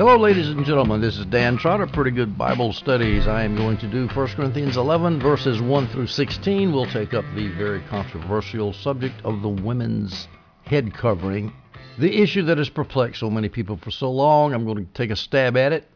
[0.00, 1.02] Hello, ladies and gentlemen.
[1.02, 3.26] This is Dan Trotter, Pretty Good Bible Studies.
[3.26, 6.72] I am going to do 1 Corinthians 11, verses 1 through 16.
[6.72, 10.26] We'll take up the very controversial subject of the women's
[10.64, 11.52] head covering.
[11.98, 14.54] The issue that has perplexed so many people for so long.
[14.54, 15.86] I'm going to take a stab at it.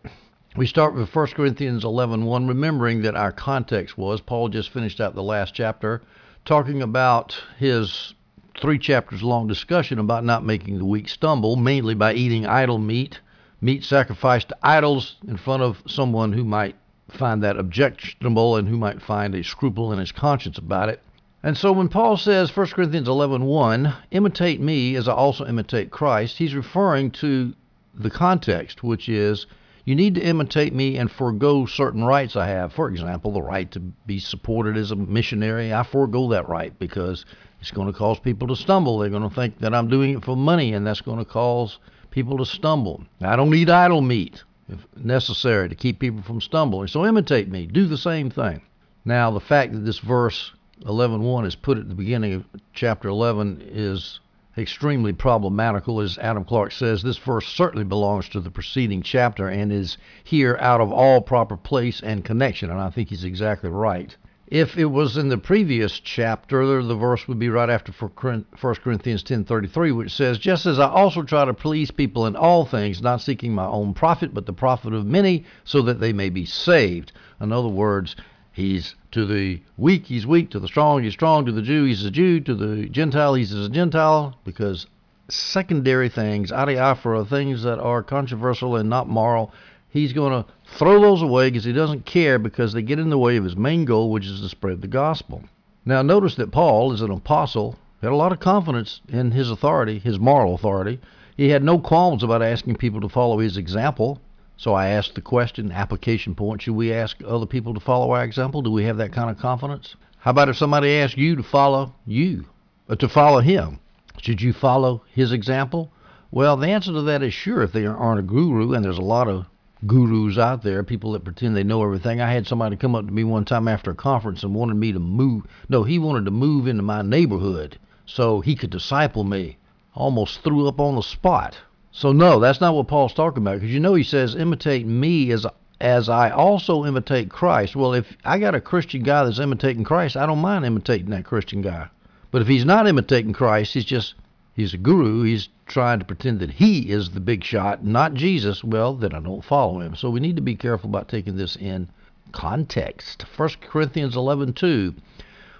[0.54, 5.00] We start with 1 Corinthians 11, 1, remembering that our context was Paul just finished
[5.00, 6.02] out the last chapter
[6.44, 8.12] talking about his
[8.60, 13.18] three chapters long discussion about not making the weak stumble, mainly by eating idol meat
[13.64, 16.76] meat sacrificed to idols in front of someone who might
[17.08, 21.00] find that objectionable and who might find a scruple in his conscience about it.
[21.42, 26.36] And so when Paul says 1 Corinthians 11:1, imitate me as I also imitate Christ,
[26.36, 27.54] he's referring to
[27.94, 29.46] the context, which is
[29.86, 32.72] you need to imitate me and forego certain rights I have.
[32.72, 35.72] For example, the right to be supported as a missionary.
[35.72, 37.24] I forego that right because
[37.60, 38.98] it's going to cause people to stumble.
[38.98, 41.78] They're going to think that I'm doing it for money, and that's going to cause
[42.14, 43.02] people to stumble.
[43.20, 46.86] I don't eat idol meat if necessary to keep people from stumbling.
[46.86, 47.66] So imitate me.
[47.66, 48.62] Do the same thing.
[49.04, 53.62] Now, the fact that this verse 11.1 is put at the beginning of chapter 11
[53.66, 54.20] is
[54.56, 56.00] extremely problematical.
[56.00, 60.56] As Adam Clarke says, this verse certainly belongs to the preceding chapter and is here
[60.60, 62.70] out of all proper place and connection.
[62.70, 64.16] And I think he's exactly right.
[64.48, 68.44] If it was in the previous chapter, the verse would be right after 1
[68.76, 73.00] Corinthians 10:33, which says, "Just as I also try to please people in all things,
[73.00, 76.44] not seeking my own profit, but the profit of many, so that they may be
[76.44, 78.16] saved." In other words,
[78.52, 82.04] he's to the weak, he's weak; to the strong, he's strong; to the Jew, he's
[82.04, 84.86] a Jew; to the Gentile, he's a Gentile, because
[85.28, 89.54] secondary things, adiaphora, things that are controversial and not moral,
[89.94, 93.16] he's going to throw those away because he doesn't care because they get in the
[93.16, 95.44] way of his main goal, which is to spread the gospel.
[95.86, 100.00] Now, notice that Paul, as an apostle, had a lot of confidence in his authority,
[100.00, 101.00] his moral authority.
[101.36, 104.20] He had no qualms about asking people to follow his example.
[104.56, 108.24] So I asked the question, application point, should we ask other people to follow our
[108.24, 108.62] example?
[108.62, 109.94] Do we have that kind of confidence?
[110.18, 112.46] How about if somebody asked you to follow you,
[112.88, 113.78] or uh, to follow him?
[114.20, 115.92] Should you follow his example?
[116.30, 119.02] Well, the answer to that is sure if they aren't a guru, and there's a
[119.02, 119.46] lot of
[119.86, 122.20] gurus out there, people that pretend they know everything.
[122.20, 124.92] I had somebody come up to me one time after a conference and wanted me
[124.92, 125.44] to move.
[125.68, 129.58] No, he wanted to move into my neighborhood so he could disciple me.
[129.94, 131.56] Almost threw up on the spot.
[131.90, 135.30] So no, that's not what Paul's talking about because you know he says imitate me
[135.30, 135.46] as
[135.80, 137.76] as I also imitate Christ.
[137.76, 141.24] Well, if I got a Christian guy that's imitating Christ, I don't mind imitating that
[141.24, 141.88] Christian guy.
[142.30, 144.14] But if he's not imitating Christ, he's just
[144.54, 145.22] he's a guru.
[145.22, 148.64] He's trying to pretend that he is the big shot, not Jesus.
[148.64, 149.94] Well, then I don't follow him.
[149.94, 151.88] So we need to be careful about taking this in
[152.32, 153.24] context.
[153.36, 154.94] 1 Corinthians 11:2.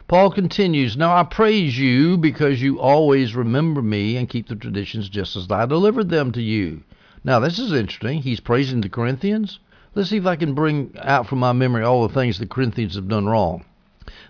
[0.06, 5.08] Paul continues, Now I praise you because you always remember me and keep the traditions
[5.08, 6.82] just as I delivered them to you.
[7.24, 8.20] Now, this is interesting.
[8.20, 9.58] He's praising the Corinthians.
[9.94, 12.96] Let's see if I can bring out from my memory all the things the Corinthians
[12.96, 13.64] have done wrong.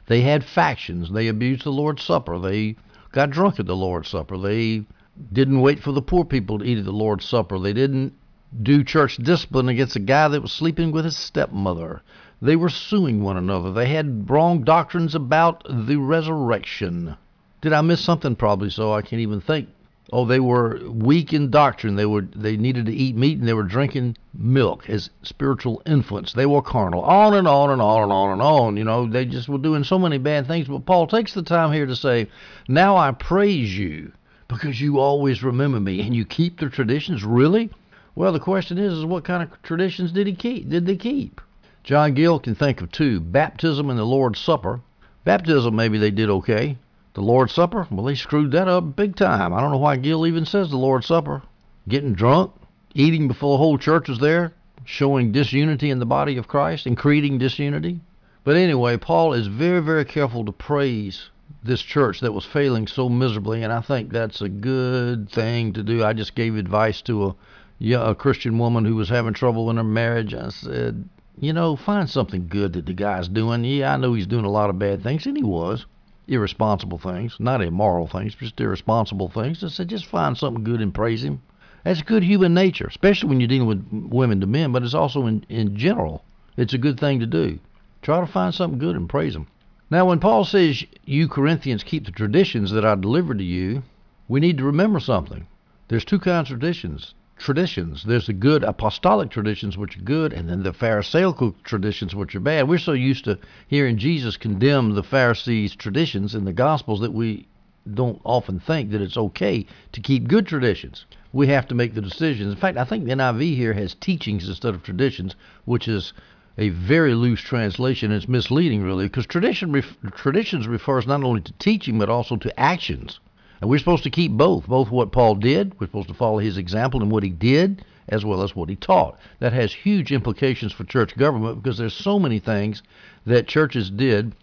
[0.06, 1.10] They had factions.
[1.10, 2.38] They abused the Lord's Supper.
[2.38, 2.76] They
[3.14, 4.36] got drunk at the Lord's Supper.
[4.36, 4.84] They
[5.32, 7.60] didn't wait for the poor people to eat at the Lord's Supper.
[7.60, 8.12] They didn't
[8.60, 12.02] do church discipline against a guy that was sleeping with his stepmother.
[12.42, 13.72] They were suing one another.
[13.72, 17.16] They had wrong doctrines about the resurrection.
[17.60, 18.34] Did I miss something?
[18.34, 18.92] Probably so.
[18.92, 19.68] I can't even think.
[20.12, 21.96] Oh, they were weak in doctrine.
[21.96, 26.34] They were they needed to eat meat and they were drinking milk as spiritual infants.
[26.34, 27.00] They were carnal.
[27.02, 28.76] On and on and on and on and on.
[28.76, 30.68] You know, they just were doing so many bad things.
[30.68, 32.28] But Paul takes the time here to say,
[32.68, 34.12] Now I praise you
[34.46, 37.24] because you always remember me and you keep the traditions.
[37.24, 37.70] Really?
[38.14, 40.68] Well, the question is, is what kind of traditions did he keep?
[40.68, 41.40] Did they keep?
[41.82, 44.80] John Gill can think of two: baptism and the Lord's Supper.
[45.24, 46.76] Baptism, maybe they did okay.
[47.14, 49.54] The Lord's Supper, well, they screwed that up big time.
[49.54, 51.42] I don't know why Gill even says the Lord's Supper.
[51.86, 52.50] Getting drunk,
[52.92, 54.52] eating before the whole church is there,
[54.84, 58.00] showing disunity in the body of Christ and creating disunity.
[58.42, 61.30] But anyway, Paul is very, very careful to praise
[61.62, 65.84] this church that was failing so miserably, and I think that's a good thing to
[65.84, 66.02] do.
[66.02, 67.36] I just gave advice to a,
[67.78, 70.34] yeah, a Christian woman who was having trouble in her marriage.
[70.34, 73.62] I said, you know, find something good that the guy's doing.
[73.62, 75.86] Yeah, I know he's doing a lot of bad things, and he was
[76.26, 79.62] irresponsible things, not immoral things, just irresponsible things.
[79.62, 81.42] I said, just find something good and praise him.
[81.84, 85.26] That's good human nature, especially when you're dealing with women to men, but it's also
[85.26, 86.24] in, in general.
[86.56, 87.58] It's a good thing to do.
[88.00, 89.46] Try to find something good and praise him.
[89.90, 93.82] Now, when Paul says, You Corinthians keep the traditions that I delivered to you,
[94.28, 95.46] we need to remember something.
[95.88, 98.04] There's two kinds of traditions traditions.
[98.04, 102.40] There's the good apostolic traditions, which are good, and then the Pharisaical traditions, which are
[102.40, 102.68] bad.
[102.68, 107.46] We're so used to hearing Jesus condemn the Pharisees' traditions in the Gospels that we
[107.92, 111.04] don't often think that it's okay to keep good traditions.
[111.32, 112.52] We have to make the decisions.
[112.52, 115.34] In fact, I think the NIV here has teachings instead of traditions,
[115.64, 116.12] which is
[116.56, 118.12] a very loose translation.
[118.12, 119.82] It's misleading, really, because tradition
[120.14, 123.18] traditions refers not only to teaching but also to actions.
[123.64, 126.58] And we're supposed to keep both, both what Paul did, we're supposed to follow his
[126.58, 129.18] example and what he did, as well as what he taught.
[129.38, 132.82] That has huge implications for church government because there's so many things
[133.24, 134.34] that churches did,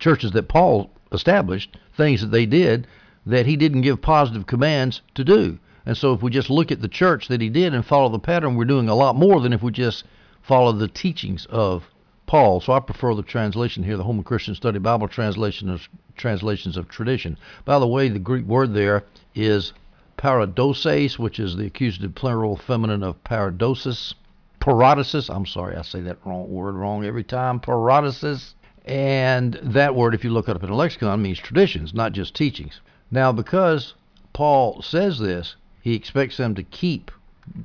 [0.00, 2.88] churches that Paul established, things that they did
[3.26, 5.60] that he didn't give positive commands to do.
[5.86, 8.18] And so if we just look at the church that he did and follow the
[8.18, 10.02] pattern, we're doing a lot more than if we just
[10.42, 11.84] follow the teachings of
[12.32, 12.62] Paul.
[12.62, 15.86] So I prefer the translation here, the Holman Christian Study Bible translation of
[16.16, 17.36] translations of tradition.
[17.66, 19.74] By the way, the Greek word there is
[20.16, 24.14] paradoses, which is the accusative plural feminine of paradosis.
[24.60, 27.60] Paradosis, I'm sorry, I say that wrong word wrong every time.
[27.60, 28.54] Paradosis.
[28.86, 32.34] And that word, if you look it up in a lexicon, means traditions, not just
[32.34, 32.80] teachings.
[33.10, 33.92] Now, because
[34.32, 37.10] Paul says this, he expects them to keep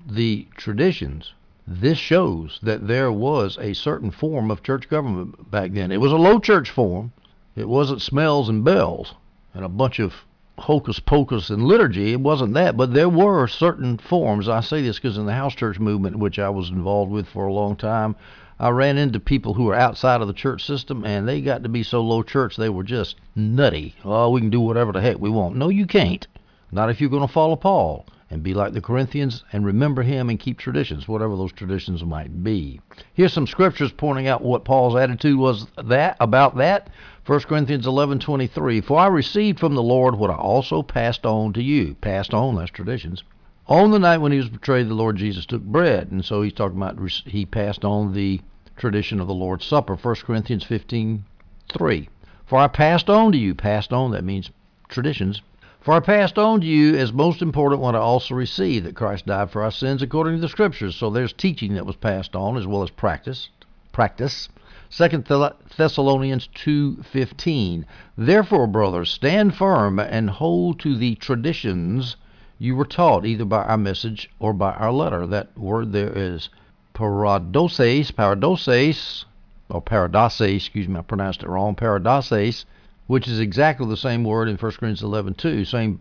[0.05, 1.31] the traditions.
[1.69, 5.91] This shows that there was a certain form of church government back then.
[5.91, 7.11] It was a low church form.
[7.57, 9.15] It wasn't smells and bells
[9.53, 10.25] and a bunch of
[10.57, 12.13] hocus pocus and liturgy.
[12.13, 14.47] It wasn't that, but there were certain forms.
[14.47, 17.47] I say this because in the house church movement, which I was involved with for
[17.47, 18.15] a long time,
[18.57, 21.69] I ran into people who were outside of the church system, and they got to
[21.69, 23.93] be so low church they were just nutty.
[24.05, 25.57] Oh, we can do whatever the heck we want.
[25.57, 26.25] No, you can't.
[26.71, 30.29] Not if you're going to follow Paul and be like the Corinthians and remember him
[30.29, 32.81] and keep traditions, whatever those traditions might be.
[33.13, 36.89] Here's some scriptures pointing out what Paul's attitude was that about that.
[37.25, 41.63] 1 Corinthians 11:23 For I received from the Lord what I also passed on to
[41.63, 41.95] you.
[41.95, 43.23] Passed on, that's traditions.
[43.67, 46.53] On the night when he was betrayed, the Lord Jesus took bread, and so he's
[46.53, 48.39] talking about he passed on the
[48.77, 49.95] tradition of the Lord's Supper.
[49.95, 52.07] 1 Corinthians 15:3
[52.45, 54.51] For I passed on to you, passed on that means
[54.87, 55.41] traditions.
[55.79, 59.25] For I passed on to you as most important what I also received that Christ
[59.25, 60.95] died for our sins according to the Scriptures.
[60.95, 63.49] So there's teaching that was passed on as well as practice.
[63.91, 64.49] Practice.
[64.89, 67.83] Second Thessalonians 2:15
[68.17, 72.15] Therefore brothers stand firm and hold to the traditions
[72.57, 76.49] you were taught either by our message or by our letter that word there is
[76.95, 79.25] paradoses paradoses
[79.69, 82.65] or paradoses excuse me I pronounced it wrong paradoses
[83.07, 85.99] which is exactly the same word in 1 Corinthians 11:2 same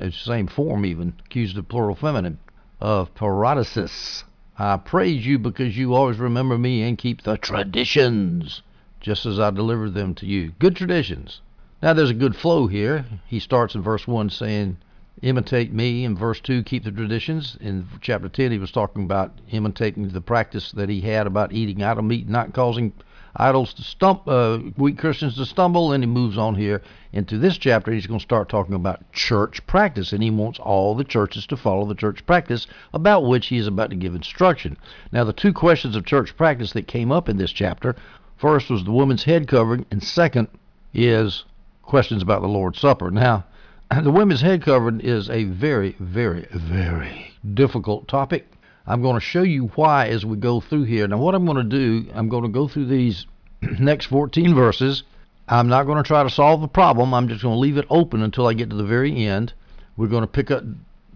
[0.00, 2.38] uh, same form even accusative plural feminine
[2.80, 4.24] of paradosis
[4.58, 8.62] I praise you because you always remember me and keep the traditions,
[9.00, 10.52] just as I delivered them to you.
[10.58, 11.42] Good traditions.
[11.82, 13.04] Now there's a good flow here.
[13.26, 14.78] He starts in verse 1 saying,
[15.20, 16.06] imitate me.
[16.06, 17.58] In verse 2, keep the traditions.
[17.60, 21.82] In chapter 10, he was talking about imitating the practice that he had about eating
[21.82, 22.94] idol meat, not causing
[23.36, 25.92] idols to stump, uh, weak Christians to stumble.
[25.92, 27.92] And he moves on here into this chapter.
[27.92, 31.56] He's going to start talking about church practice, and he wants all the churches to
[31.56, 34.76] follow the church practice about which he is about to give instruction.
[35.12, 37.96] Now, the two questions of church practice that came up in this chapter
[38.36, 40.48] first was the woman's head covering, and second
[40.92, 41.44] is
[41.82, 43.10] questions about the Lord's Supper.
[43.10, 43.44] Now,
[44.02, 48.46] the women's head covering is a very, very, very difficult topic.
[48.86, 51.08] I'm going to show you why as we go through here.
[51.08, 53.26] Now, what I'm going to do, I'm going to go through these
[53.80, 55.02] next 14 verses.
[55.48, 57.12] I'm not going to try to solve the problem.
[57.12, 59.52] I'm just going to leave it open until I get to the very end.
[59.96, 60.62] We're going to pick up,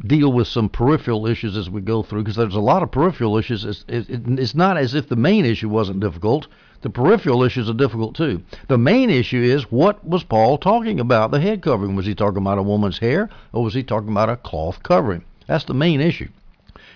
[0.04, 3.36] deal with some peripheral issues as we go through because there's a lot of peripheral
[3.36, 3.64] issues.
[3.64, 6.48] It's, it, it's not as if the main issue wasn't difficult.
[6.82, 8.42] The peripheral issues are difficult too.
[8.68, 11.30] The main issue is what was Paul talking about?
[11.30, 11.94] The head covering.
[11.94, 15.22] Was he talking about a woman's hair or was he talking about a cloth covering?
[15.46, 16.28] That's the main issue.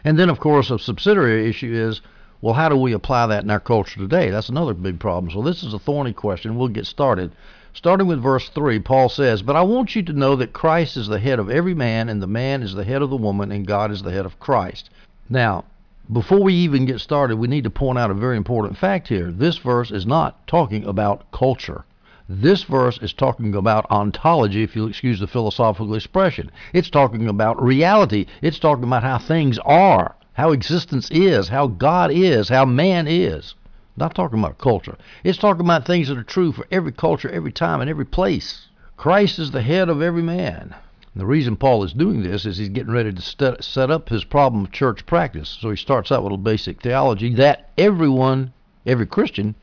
[0.04, 2.02] And then, of course, a subsidiary issue is
[2.44, 4.28] well, how do we apply that in our culture today?
[4.28, 5.32] That's another big problem.
[5.32, 6.56] So, this is a thorny question.
[6.56, 7.32] We'll get started.
[7.72, 11.08] Starting with verse 3, Paul says, But I want you to know that Christ is
[11.08, 13.66] the head of every man, and the man is the head of the woman, and
[13.66, 14.90] God is the head of Christ.
[15.30, 15.64] Now,
[16.12, 19.32] before we even get started, we need to point out a very important fact here.
[19.32, 21.86] This verse is not talking about culture.
[22.26, 26.50] This verse is talking about ontology, if you'll excuse the philosophical expression.
[26.72, 28.24] It's talking about reality.
[28.40, 33.54] It's talking about how things are, how existence is, how God is, how man is.
[33.98, 34.96] Not talking about culture.
[35.22, 38.68] It's talking about things that are true for every culture, every time, and every place.
[38.96, 40.74] Christ is the head of every man.
[41.14, 44.64] The reason Paul is doing this is he's getting ready to set up his problem
[44.64, 45.58] of church practice.
[45.60, 48.54] So he starts out with a basic theology that everyone,
[48.86, 49.54] every Christian,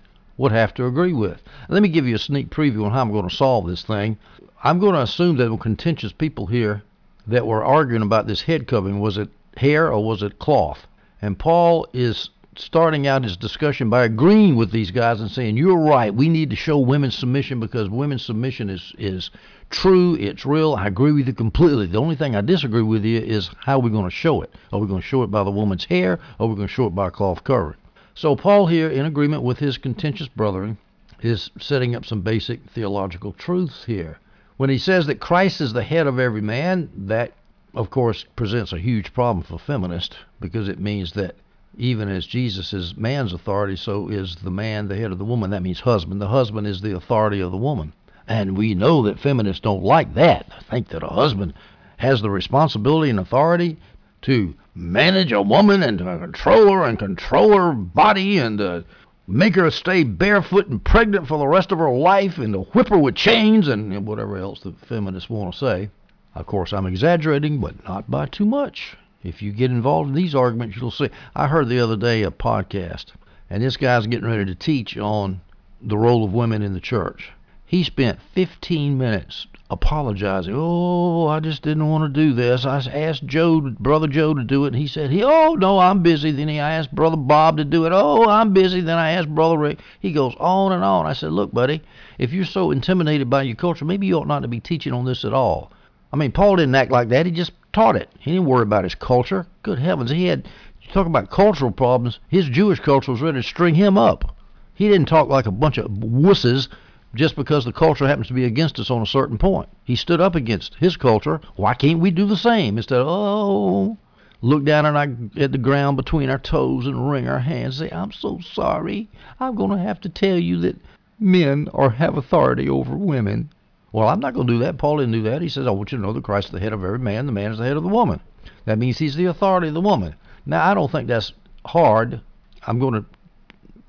[0.41, 1.41] would have to agree with.
[1.69, 4.17] Let me give you a sneak preview on how I'm going to solve this thing.
[4.63, 6.81] I'm going to assume that were contentious people here
[7.27, 8.99] that were arguing about this head covering.
[8.99, 10.87] Was it hair or was it cloth?
[11.21, 15.77] And Paul is starting out his discussion by agreeing with these guys and saying, You're
[15.77, 16.13] right.
[16.13, 19.29] We need to show women's submission because women's submission is, is
[19.69, 20.73] true, it's real.
[20.73, 21.85] I agree with you completely.
[21.85, 24.53] The only thing I disagree with you is how we're going to show it.
[24.73, 26.73] Are we going to show it by the woman's hair or are we going to
[26.73, 27.77] show it by a cloth covering?
[28.13, 30.77] So, Paul, here, in agreement with his contentious brethren,
[31.21, 34.19] is setting up some basic theological truths here.
[34.57, 37.31] When he says that Christ is the head of every man, that,
[37.73, 41.35] of course, presents a huge problem for feminists because it means that
[41.77, 45.51] even as Jesus is man's authority, so is the man the head of the woman.
[45.51, 46.21] That means husband.
[46.21, 47.93] The husband is the authority of the woman.
[48.27, 50.47] And we know that feminists don't like that.
[50.55, 51.53] I think that a husband
[51.97, 53.77] has the responsibility and authority
[54.23, 58.85] to manage a woman and to control her and control her body and to
[59.27, 62.89] make her stay barefoot and pregnant for the rest of her life and to whip
[62.89, 65.89] her with chains and whatever else the feminists want to say.
[66.35, 68.95] Of course, I'm exaggerating, but not by too much.
[69.23, 71.09] If you get involved in these arguments, you'll see.
[71.35, 73.07] I heard the other day a podcast,
[73.49, 75.41] and this guy's getting ready to teach on
[75.81, 77.31] the role of women in the church.
[77.65, 80.53] He spent 15 minutes apologizing.
[80.53, 82.65] Oh, I just didn't want to do this.
[82.65, 84.73] I asked Joe, brother Joe, to do it.
[84.73, 87.85] And he said, "He, oh no, I'm busy." Then he asked brother Bob to do
[87.85, 87.93] it.
[87.93, 88.81] Oh, I'm busy.
[88.81, 89.79] Then I asked brother Rick.
[90.01, 91.05] He goes on and on.
[91.05, 91.81] I said, "Look, buddy,
[92.19, 95.05] if you're so intimidated by your culture, maybe you ought not to be teaching on
[95.05, 95.71] this at all."
[96.11, 97.25] I mean, Paul didn't act like that.
[97.25, 98.09] He just taught it.
[98.19, 99.47] He didn't worry about his culture.
[99.63, 100.49] Good heavens, he had.
[100.81, 102.19] You talk about cultural problems.
[102.27, 104.35] His Jewish culture was ready to string him up.
[104.73, 106.67] He didn't talk like a bunch of wusses
[107.13, 109.69] just because the culture happens to be against us on a certain point.
[109.83, 111.41] He stood up against his culture.
[111.55, 112.77] Why can't we do the same?
[112.77, 113.97] Instead of, oh,
[114.41, 117.89] look down at, our, at the ground between our toes and wring our hands and
[117.89, 119.09] say, I'm so sorry.
[119.39, 120.77] I'm going to have to tell you that
[121.19, 123.51] men are have authority over women.
[123.91, 124.77] Well, I'm not going to do that.
[124.77, 125.41] Paul didn't do that.
[125.41, 127.25] He says, I want you to know that Christ is the head of every man,
[127.25, 128.21] the man is the head of the woman.
[128.65, 130.15] That means he's the authority of the woman.
[130.45, 131.33] Now, I don't think that's
[131.65, 132.21] hard.
[132.65, 133.05] I'm going to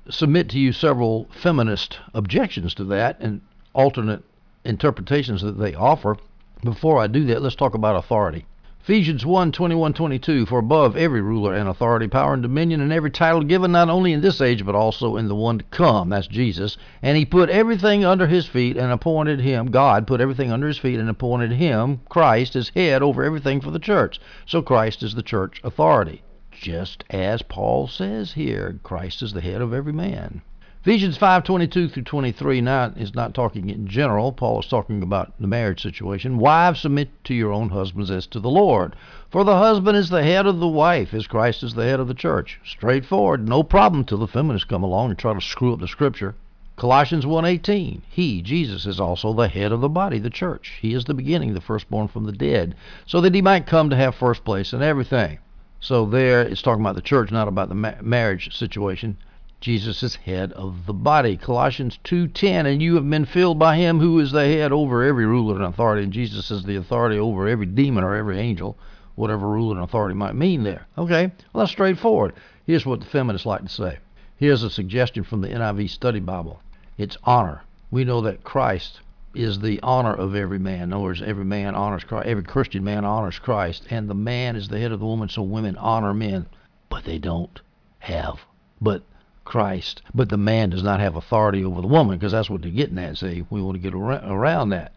[0.09, 3.41] submit to you several feminist objections to that and
[3.73, 4.23] alternate
[4.65, 6.17] interpretations that they offer.
[6.63, 8.45] Before I do that, let's talk about authority.
[8.83, 13.11] Ephesians 1 21 22 For above every ruler and authority, power and dominion, and every
[13.11, 16.09] title given not only in this age, but also in the one to come.
[16.09, 16.75] That's Jesus.
[17.01, 20.77] And he put everything under his feet and appointed him, God put everything under his
[20.77, 24.19] feet and appointed him, Christ, as head over everything for the church.
[24.45, 26.21] So Christ is the church authority.
[26.63, 30.41] Just as Paul says here, Christ is the head of every man.
[30.81, 34.31] Ephesians 5:22 through 23 now is not talking in general.
[34.31, 36.37] Paul is talking about the marriage situation.
[36.37, 38.95] Wives, submit to your own husbands as to the Lord.
[39.29, 42.07] For the husband is the head of the wife, as Christ is the head of
[42.07, 42.61] the church.
[42.63, 46.33] Straightforward, no problem till the feminists come along and try to screw up the scripture.
[46.77, 50.77] Colossians 1:18 He, Jesus, is also the head of the body, the church.
[50.81, 52.73] He is the beginning, the firstborn from the dead,
[53.05, 55.39] so that he might come to have first place in everything.
[55.83, 59.17] So there it's talking about the church, not about the ma- marriage situation.
[59.59, 61.35] Jesus is head of the body.
[61.35, 65.25] Colossians 2:10 and you have been filled by him who is the head over every
[65.25, 68.77] ruler and authority and Jesus is the authority over every demon or every angel,
[69.15, 70.87] whatever ruler and authority might mean there.
[70.97, 71.33] Okay?
[71.51, 72.31] Well, that's straightforward.
[72.65, 73.97] Here's what the feminists like to say.
[74.37, 76.61] Here's a suggestion from the NIV Study Bible.
[76.97, 77.63] It's honor.
[77.91, 79.01] We know that Christ
[79.33, 80.83] is the honor of every man.
[80.83, 82.27] In other words, every man honors Christ.
[82.27, 85.41] Every Christian man honors Christ, and the man is the head of the woman, so
[85.41, 86.45] women honor men,
[86.89, 87.61] but they don't
[87.99, 88.39] have.
[88.81, 89.03] But
[89.45, 92.71] Christ, but the man does not have authority over the woman because that's what they're
[92.71, 93.17] getting at.
[93.17, 94.93] See, we want to get around that.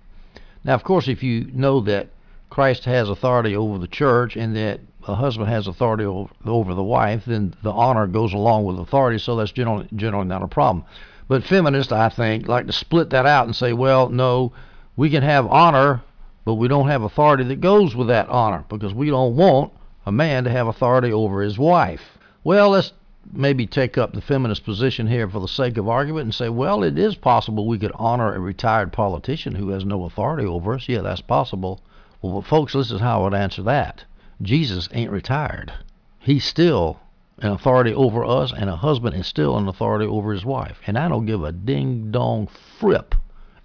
[0.65, 2.09] Now, of course, if you know that
[2.49, 6.83] Christ has authority over the church and that a husband has authority over, over the
[6.83, 10.85] wife, then the honor goes along with authority, so that's generally, generally not a problem.
[11.29, 14.53] But feminists, I think, like to split that out and say, well, no,
[14.97, 16.03] we can have honor,
[16.45, 19.73] but we don't have authority that goes with that honor because we don't want
[20.07, 22.19] a man to have authority over his wife.
[22.45, 22.93] Well, let's
[23.33, 26.85] maybe take up the feminist position here for the sake of argument and say, well,
[26.85, 30.89] it is possible we could honor a retired politician who has no authority over us.
[30.89, 31.81] Yeah, that's possible.
[32.23, 34.05] Well, folks, this is how I would answer that.
[34.41, 35.73] Jesus ain't retired.
[36.21, 37.01] He's still
[37.39, 40.79] an authority over us, and a husband is still an authority over his wife.
[40.87, 43.15] And I don't give a ding dong frip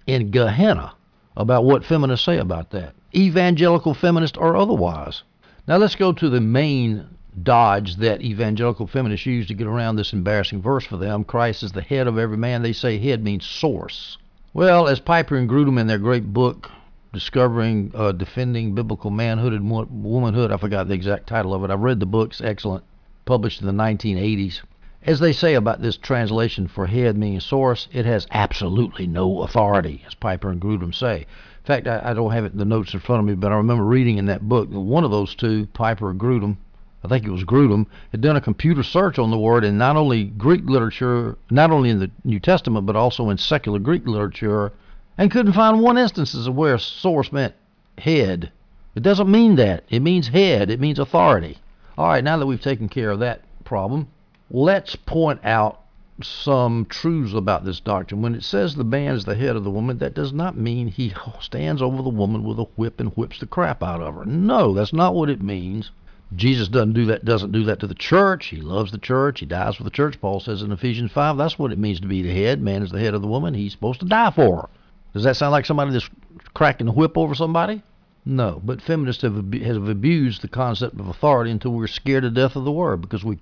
[0.06, 0.94] in Gehenna
[1.36, 5.22] about what feminists say about that, evangelical feminist or otherwise.
[5.66, 7.08] Now let's go to the main
[7.42, 11.24] dodge that evangelical feminists use to get around this embarrassing verse for them.
[11.24, 12.62] Christ is the head of every man.
[12.62, 14.18] They say head means source.
[14.52, 16.70] Well, as Piper and Grudem in their great book,
[17.14, 21.70] Discovering, uh, Defending Biblical Manhood and Womanhood, I forgot the exact title of it.
[21.70, 22.84] I've read the book, it's excellent,
[23.24, 24.60] published in the 1980s.
[25.04, 30.02] As they say about this translation for head meaning source, it has absolutely no authority,
[30.06, 31.18] as Piper and Grudem say.
[31.18, 33.84] In fact, I, I don't have the notes in front of me, but I remember
[33.84, 36.56] reading in that book that one of those two, Piper or Grudem,
[37.04, 39.96] I think it was Grudem, had done a computer search on the word in not
[39.96, 44.72] only Greek literature, not only in the New Testament, but also in secular Greek literature,
[45.18, 47.54] and couldn't find one instance of where source meant
[47.98, 48.52] head.
[48.94, 49.84] It doesn't mean that.
[49.88, 50.70] It means head.
[50.70, 51.58] It means authority.
[51.98, 54.08] All right, now that we've taken care of that problem,
[54.50, 55.80] let's point out
[56.22, 58.22] some truths about this doctrine.
[58.22, 60.88] When it says the man is the head of the woman, that does not mean
[60.88, 64.24] he stands over the woman with a whip and whips the crap out of her.
[64.24, 65.90] No, that's not what it means.
[66.34, 68.46] Jesus doesn't do that doesn't do that to the church.
[68.46, 69.40] He loves the church.
[69.40, 70.18] He dies for the church.
[70.20, 72.62] Paul says in Ephesians 5, that's what it means to be the head.
[72.62, 73.52] Man is the head of the woman.
[73.52, 74.68] He's supposed to die for her.
[75.12, 76.08] Does that sound like somebody that's
[76.54, 77.82] cracking the whip over somebody?
[78.24, 82.54] No, but feminists have, have abused the concept of authority until we're scared to death
[82.54, 83.38] of the word because we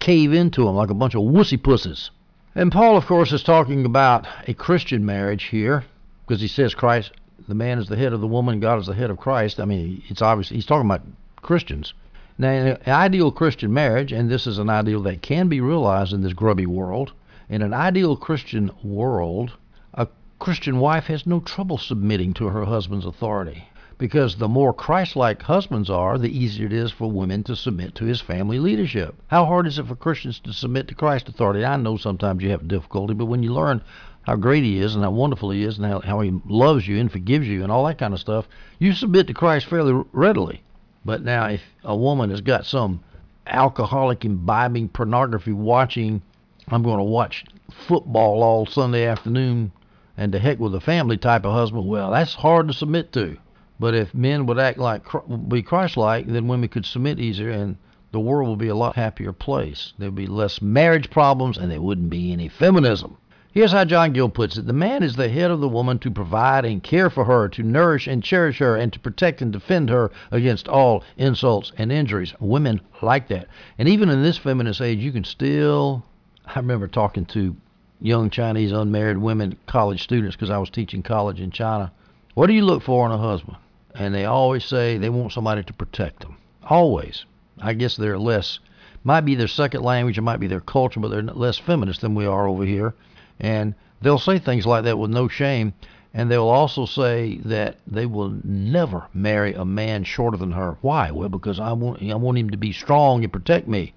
[0.00, 2.10] cave into them like a bunch of wussy pussies.
[2.54, 5.84] And Paul, of course, is talking about a Christian marriage here
[6.26, 7.12] because he says Christ,
[7.46, 9.60] the man is the head of the woman, God is the head of Christ.
[9.60, 11.02] I mean, it's obvious he's talking about
[11.42, 11.94] Christians.
[12.36, 16.12] Now, in an ideal Christian marriage, and this is an ideal that can be realized
[16.12, 17.12] in this grubby world,
[17.48, 19.52] in an ideal Christian world,
[19.94, 20.08] a
[20.40, 23.68] Christian wife has no trouble submitting to her husband's authority.
[23.98, 27.94] Because the more Christ like husbands are, the easier it is for women to submit
[27.94, 29.14] to his family leadership.
[29.28, 31.64] How hard is it for Christians to submit to Christ's authority?
[31.64, 33.80] I know sometimes you have difficulty, but when you learn
[34.24, 36.98] how great he is and how wonderful he is and how, how he loves you
[36.98, 38.46] and forgives you and all that kind of stuff,
[38.78, 40.62] you submit to Christ fairly readily.
[41.02, 43.02] But now, if a woman has got some
[43.46, 46.20] alcoholic imbibing pornography watching,
[46.68, 49.72] I'm going to watch football all Sunday afternoon
[50.18, 53.38] and to heck with the family type of husband, well, that's hard to submit to.
[53.78, 55.02] But if men would act like
[55.48, 57.76] be Christ-like, then women could submit easier, and
[58.10, 59.92] the world would be a lot happier place.
[59.98, 63.18] There'd be less marriage problems, and there wouldn't be any feminism.
[63.52, 66.10] Here's how John Gill puts it The man is the head of the woman to
[66.10, 69.88] provide and care for her, to nourish and cherish her, and to protect and defend
[69.88, 72.34] her against all insults and injuries.
[72.38, 73.48] Women like that.
[73.78, 76.04] And even in this feminist age, you can still.
[76.44, 77.56] I remember talking to
[78.00, 81.92] young Chinese unmarried women, college students, because I was teaching college in China.
[82.34, 83.56] What do you look for in a husband?
[83.98, 86.36] And they always say they want somebody to protect them.
[86.64, 87.24] Always.
[87.58, 88.58] I guess they're less,
[89.02, 92.14] might be their second language, it might be their culture, but they're less feminist than
[92.14, 92.94] we are over here
[93.40, 95.74] and they'll say things like that with no shame.
[96.14, 100.78] And they'll also say that they will never marry a man shorter than her.
[100.80, 101.10] Why?
[101.10, 103.92] Well, because I want I want him to be strong and protect me.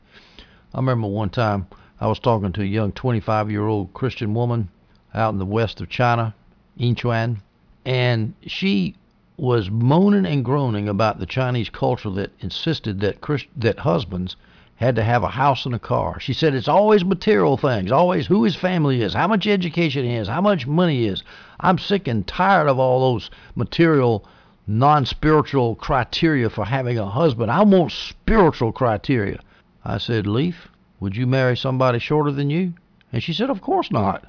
[0.73, 1.67] I remember one time
[2.01, 4.67] I was talking to a young 25 year old Christian woman
[5.13, 6.35] out in the west of China,
[6.77, 7.37] Yinchuan,
[7.85, 8.95] and she
[9.39, 14.35] was moaning and groaning about the Chinese culture that insisted that Christ, that husbands
[14.75, 16.19] had to have a house and a car.
[16.19, 20.13] She said it's always material things, always who his family is, how much education he
[20.13, 21.21] has, how much money is.
[21.59, 24.25] I'm sick and tired of all those material,
[24.67, 27.51] non spiritual criteria for having a husband.
[27.51, 29.39] I want spiritual criteria.
[29.83, 32.73] I said, Leaf, would you marry somebody shorter than you?
[33.11, 34.25] And she said, Of course not.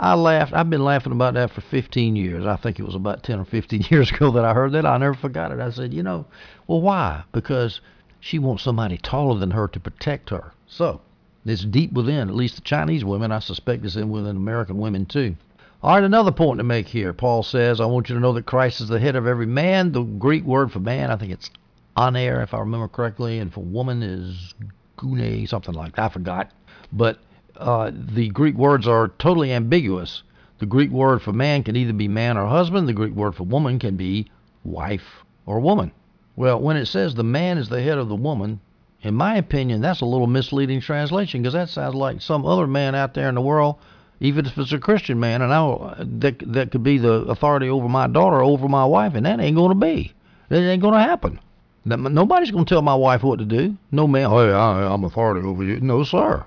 [0.00, 0.52] I laughed.
[0.52, 2.46] I've been laughing about that for 15 years.
[2.46, 4.86] I think it was about 10 or 15 years ago that I heard that.
[4.86, 5.58] I never forgot it.
[5.58, 6.24] I said, you know,
[6.68, 7.24] well, why?
[7.32, 7.80] Because
[8.20, 10.52] she wants somebody taller than her to protect her.
[10.68, 11.00] So
[11.44, 13.32] it's deep within, at least the Chinese women.
[13.32, 15.34] I suspect it's in within American women too.
[15.82, 17.12] All right, another point to make here.
[17.12, 19.92] Paul says, I want you to know that Christ is the head of every man.
[19.92, 21.50] The Greek word for man, I think it's
[21.96, 24.54] aner, if I remember correctly, and for woman is
[24.96, 26.02] gune, something like that.
[26.02, 26.50] I forgot.
[26.92, 27.18] But
[27.58, 30.22] uh, the Greek words are totally ambiguous.
[30.58, 32.88] The Greek word for man can either be man or husband.
[32.88, 34.30] The Greek word for woman can be
[34.64, 35.92] wife or woman.
[36.36, 38.60] Well, when it says the man is the head of the woman,
[39.02, 42.94] in my opinion, that's a little misleading translation because that sounds like some other man
[42.94, 43.76] out there in the world,
[44.20, 47.88] even if it's a Christian man, and I that that could be the authority over
[47.88, 50.12] my daughter, over my wife, and that ain't going to be.
[50.48, 51.38] That ain't going to happen.
[51.84, 53.76] Nobody's going to tell my wife what to do.
[53.92, 55.80] No man, hey, I, I'm authority over you.
[55.80, 56.44] No, sir.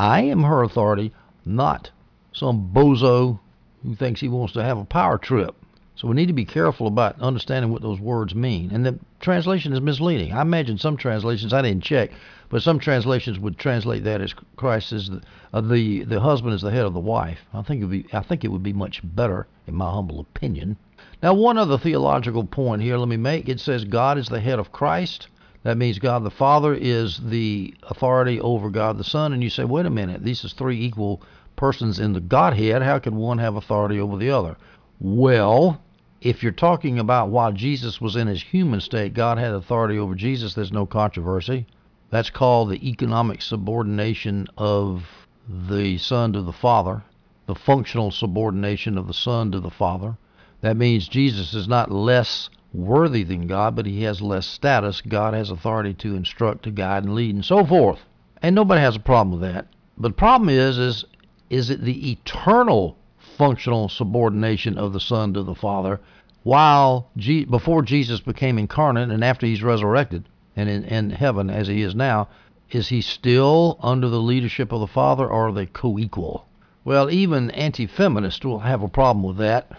[0.00, 1.12] I am her authority,
[1.44, 1.90] not
[2.32, 3.40] some bozo
[3.82, 5.56] who thinks he wants to have a power trip.
[5.96, 8.70] So we need to be careful about understanding what those words mean.
[8.70, 10.32] And the translation is misleading.
[10.32, 12.12] I imagine some translations I didn't check,
[12.48, 15.20] but some translations would translate that as Christ is the
[15.52, 17.40] uh, the, the husband is the head of the wife.
[17.52, 20.20] I think it would be I think it would be much better, in my humble
[20.20, 20.76] opinion.
[21.20, 23.48] Now, one other theological point here let me make.
[23.48, 25.26] It says God is the head of Christ.
[25.68, 29.34] That means God the Father is the authority over God the Son.
[29.34, 31.20] And you say, wait a minute, these are three equal
[31.56, 32.80] persons in the Godhead.
[32.80, 34.56] How can one have authority over the other?
[34.98, 35.78] Well,
[36.22, 40.14] if you're talking about while Jesus was in his human state, God had authority over
[40.14, 41.66] Jesus, there's no controversy.
[42.08, 45.04] That's called the economic subordination of
[45.46, 47.02] the Son to the Father,
[47.44, 50.16] the functional subordination of the Son to the Father.
[50.62, 55.00] That means Jesus is not less worthy than God, but he has less status.
[55.00, 58.00] God has authority to instruct, to guide, and lead, and so forth.
[58.42, 59.66] And nobody has a problem with that.
[59.96, 61.04] But the problem is, is,
[61.50, 62.96] is it the eternal
[63.36, 66.00] functional subordination of the Son to the Father,
[66.42, 71.68] while G- before Jesus became incarnate and after he's resurrected and in, in heaven as
[71.68, 72.28] he is now,
[72.70, 76.46] is he still under the leadership of the Father or are they co equal?
[76.84, 79.70] Well, even anti feminists will have a problem with that.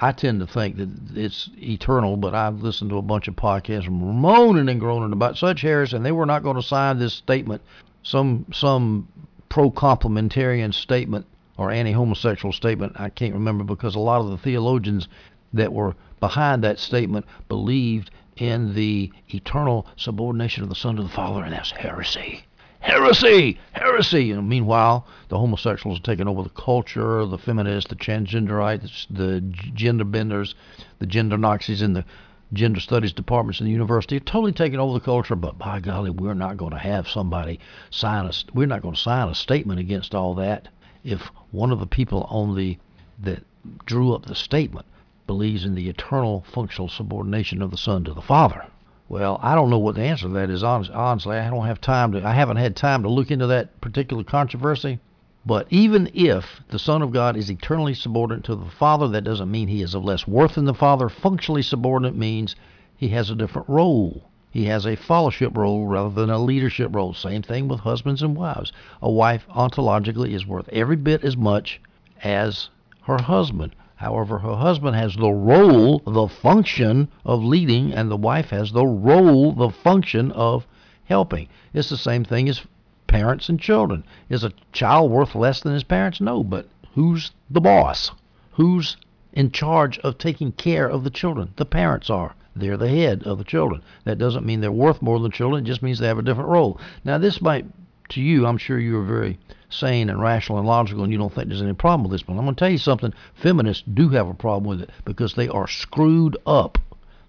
[0.00, 3.88] I tend to think that it's eternal, but I've listened to a bunch of podcasts
[3.90, 7.62] moaning and groaning about such heresy, and they were not going to sign this statement,
[8.04, 9.08] some some
[9.48, 12.92] pro complementarian statement or anti homosexual statement.
[12.94, 15.08] I can't remember because a lot of the theologians
[15.52, 21.08] that were behind that statement believed in the eternal subordination of the Son to the
[21.08, 22.44] Father, and that's heresy.
[22.80, 23.58] Heresy!
[23.72, 24.30] Heresy!
[24.30, 30.04] And meanwhile, the homosexuals are taking over the culture, the feminists, the transgenderites, the gender
[30.04, 30.54] benders,
[30.98, 32.04] the gender Nazis in the
[32.52, 35.36] gender studies departments in the university are totally taking over the culture.
[35.36, 37.60] But by golly, we're not going to have somebody
[37.90, 40.68] sign a, we're not going to sign a statement against all that
[41.04, 42.78] if one of the people on the
[43.18, 43.42] that
[43.86, 44.86] drew up the statement
[45.26, 48.66] believes in the eternal functional subordination of the Son to the Father.
[49.08, 50.62] Well, I don't know what the answer to that is.
[50.62, 52.26] Honestly, I don't have time to.
[52.26, 54.98] I haven't had time to look into that particular controversy.
[55.46, 59.50] But even if the Son of God is eternally subordinate to the Father, that doesn't
[59.50, 61.08] mean he is of less worth than the Father.
[61.08, 62.54] Functionally subordinate means
[62.96, 64.24] he has a different role.
[64.50, 67.14] He has a fellowship role rather than a leadership role.
[67.14, 68.72] Same thing with husbands and wives.
[69.00, 71.80] A wife ontologically is worth every bit as much
[72.22, 72.68] as
[73.04, 73.74] her husband.
[73.98, 78.86] However, her husband has the role, the function of leading, and the wife has the
[78.86, 80.68] role, the function of
[81.06, 81.48] helping.
[81.74, 82.64] It's the same thing as
[83.08, 84.04] parents and children.
[84.28, 86.20] Is a child worth less than his parents?
[86.20, 88.12] No, but who's the boss?
[88.52, 88.96] Who's
[89.32, 91.52] in charge of taking care of the children?
[91.56, 92.36] The parents are.
[92.54, 93.82] They're the head of the children.
[94.04, 95.64] That doesn't mean they're worth more than children.
[95.64, 96.80] It just means they have a different role.
[97.02, 97.66] Now, this might,
[98.10, 101.48] to you, I'm sure you're very sane and rational and logical, and you don't think
[101.48, 102.22] there's any problem with this.
[102.22, 103.12] But I'm going to tell you something.
[103.34, 106.78] Feminists do have a problem with it because they are screwed up.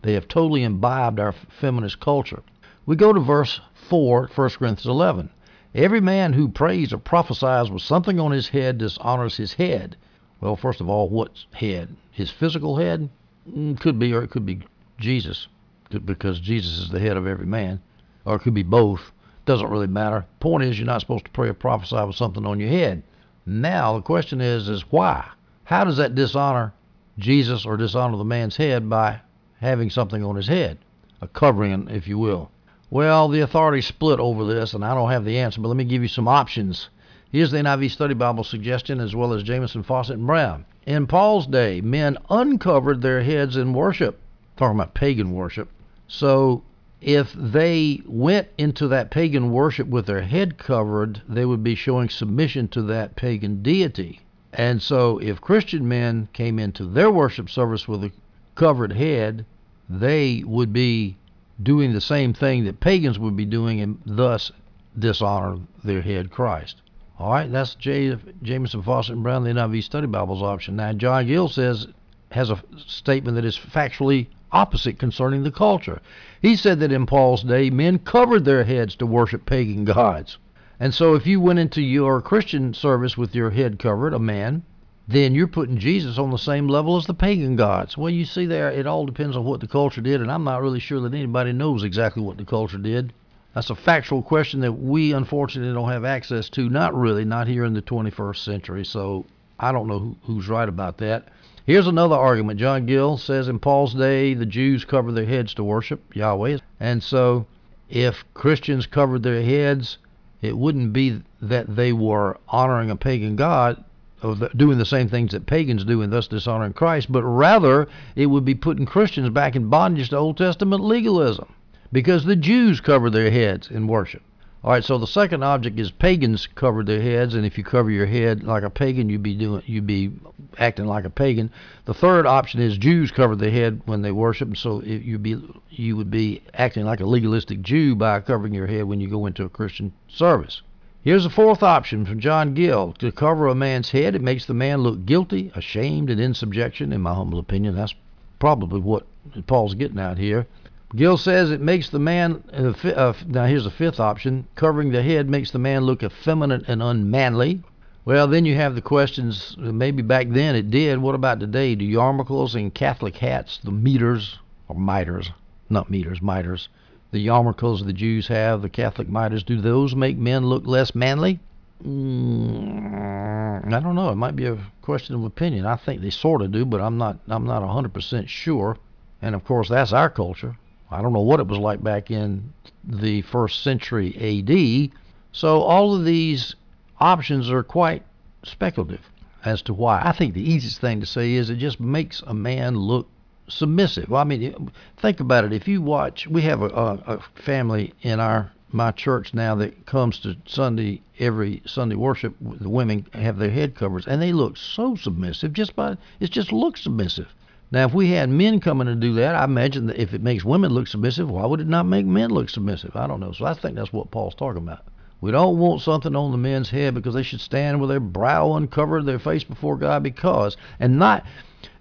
[0.01, 2.41] They have totally imbibed our feminist culture.
[2.85, 5.29] We go to verse 4, 1 Corinthians 11.
[5.75, 9.95] Every man who prays or prophesies with something on his head dishonors his head.
[10.41, 11.95] Well, first of all, what head?
[12.11, 13.09] His physical head?
[13.47, 14.61] Mm, could be, or it could be
[14.99, 15.47] Jesus,
[15.89, 17.81] because Jesus is the head of every man.
[18.25, 19.11] Or it could be both.
[19.49, 20.27] Doesn't really matter.
[20.39, 23.01] Point is, you're not supposed to pray or prophesy with something on your head.
[23.47, 25.27] Now the question is, is why?
[25.63, 26.71] How does that dishonor
[27.17, 29.21] Jesus or dishonor the man's head by
[29.59, 30.77] having something on his head,
[31.19, 32.51] a covering, if you will?
[32.91, 35.83] Well, the authorities split over this, and I don't have the answer, but let me
[35.83, 36.89] give you some options.
[37.31, 40.63] Here's the NIV Study Bible suggestion, as well as Jamieson, Fausset, and Brown.
[40.85, 44.19] In Paul's day, men uncovered their heads in worship,
[44.57, 45.71] talking about pagan worship.
[46.07, 46.61] So
[47.01, 52.09] if they went into that pagan worship with their head covered, they would be showing
[52.09, 54.19] submission to that pagan deity.
[54.51, 58.11] And so if Christian men came into their worship service with a
[58.55, 59.45] covered head,
[59.89, 61.15] they would be
[61.61, 64.51] doing the same thing that pagans would be doing and thus
[64.97, 66.81] dishonor their head Christ.
[67.17, 68.17] All right, that's J.
[68.41, 70.77] Jamieson, Fausset, and Brown, the NIV Study Bibles option.
[70.77, 71.87] Now, John Gill says
[72.31, 76.01] has a statement that is factually opposite concerning the culture.
[76.41, 80.37] He said that in Paul's day, men covered their heads to worship pagan gods.
[80.79, 84.63] And so if you went into your Christian service with your head covered, a man,
[85.07, 87.97] then you're putting Jesus on the same level as the pagan gods.
[87.97, 90.61] Well, you see there, it all depends on what the culture did, and I'm not
[90.61, 93.11] really sure that anybody knows exactly what the culture did.
[93.55, 96.69] That's a factual question that we unfortunately don't have access to.
[96.69, 98.85] Not really, not here in the 21st century.
[98.85, 99.25] So
[99.59, 101.29] I don't know who, who's right about that.
[101.69, 102.59] Here's another argument.
[102.59, 106.57] John Gill says in Paul's day, the Jews covered their heads to worship Yahweh.
[106.79, 107.45] And so
[107.87, 109.99] if Christians covered their heads,
[110.41, 113.83] it wouldn't be that they were honoring a pagan god
[114.23, 118.25] or doing the same things that pagans do and thus dishonoring Christ, but rather it
[118.25, 121.53] would be putting Christians back in bondage to Old Testament legalism
[121.91, 124.23] because the Jews covered their heads in worship.
[124.61, 127.89] All right, so the second object is pagans cover their heads, and if you cover
[127.89, 130.11] your head like a pagan, you'd be doing you'd be
[130.57, 131.49] acting like a pagan.
[131.85, 135.41] The third option is Jews cover their head when they worship, and so you'd be
[135.69, 139.27] you would be acting like a legalistic Jew by covering your head when you go
[139.27, 140.61] into a Christian service.
[141.01, 142.91] Here's the fourth option from John Gill.
[142.99, 146.91] To cover a man's head, it makes the man look guilty, ashamed, and in subjection.
[146.91, 147.95] In my humble opinion, that's
[148.39, 149.07] probably what
[149.47, 150.47] Paul's getting at here.
[150.95, 155.03] Gill says it makes the man, uh, uh, now here's the fifth option, covering the
[155.03, 157.61] head makes the man look effeminate and unmanly.
[158.05, 160.97] Well, then you have the questions, maybe back then it did.
[160.97, 161.75] What about today?
[161.75, 165.29] Do yarmulkes and Catholic hats, the mitres, or miters,
[165.69, 166.69] not meters, miters.
[167.11, 171.39] The yarmulkes the Jews have, the Catholic miters, do those make men look less manly?
[171.85, 174.09] Mm, I don't know.
[174.09, 175.67] It might be a question of opinion.
[175.67, 177.19] I think they sort of do, but I'm not.
[177.27, 178.77] I'm not 100% sure.
[179.21, 180.57] And of course, that's our culture.
[180.91, 184.91] I don't know what it was like back in the first century AD.
[185.31, 186.55] So all of these
[186.99, 188.03] options are quite
[188.43, 189.01] speculative
[189.45, 190.01] as to why.
[190.03, 193.07] I think the easiest thing to say is it just makes a man look
[193.47, 194.09] submissive.
[194.09, 195.53] Well, I mean, think about it.
[195.53, 200.19] If you watch, we have a, a, family in our my church now that comes
[200.19, 202.35] to Sunday every Sunday worship.
[202.39, 205.53] The women have their head covers, and they look so submissive.
[205.53, 207.27] Just by it just looks submissive.
[207.71, 210.43] Now, if we had men coming to do that, I imagine that if it makes
[210.43, 212.95] women look submissive, why would it not make men look submissive?
[212.95, 213.31] I don't know.
[213.31, 214.85] So I think that's what Paul's talking about.
[215.21, 218.53] We don't want something on the men's head because they should stand with their brow
[218.53, 221.25] uncovered, their face before God, because, and not.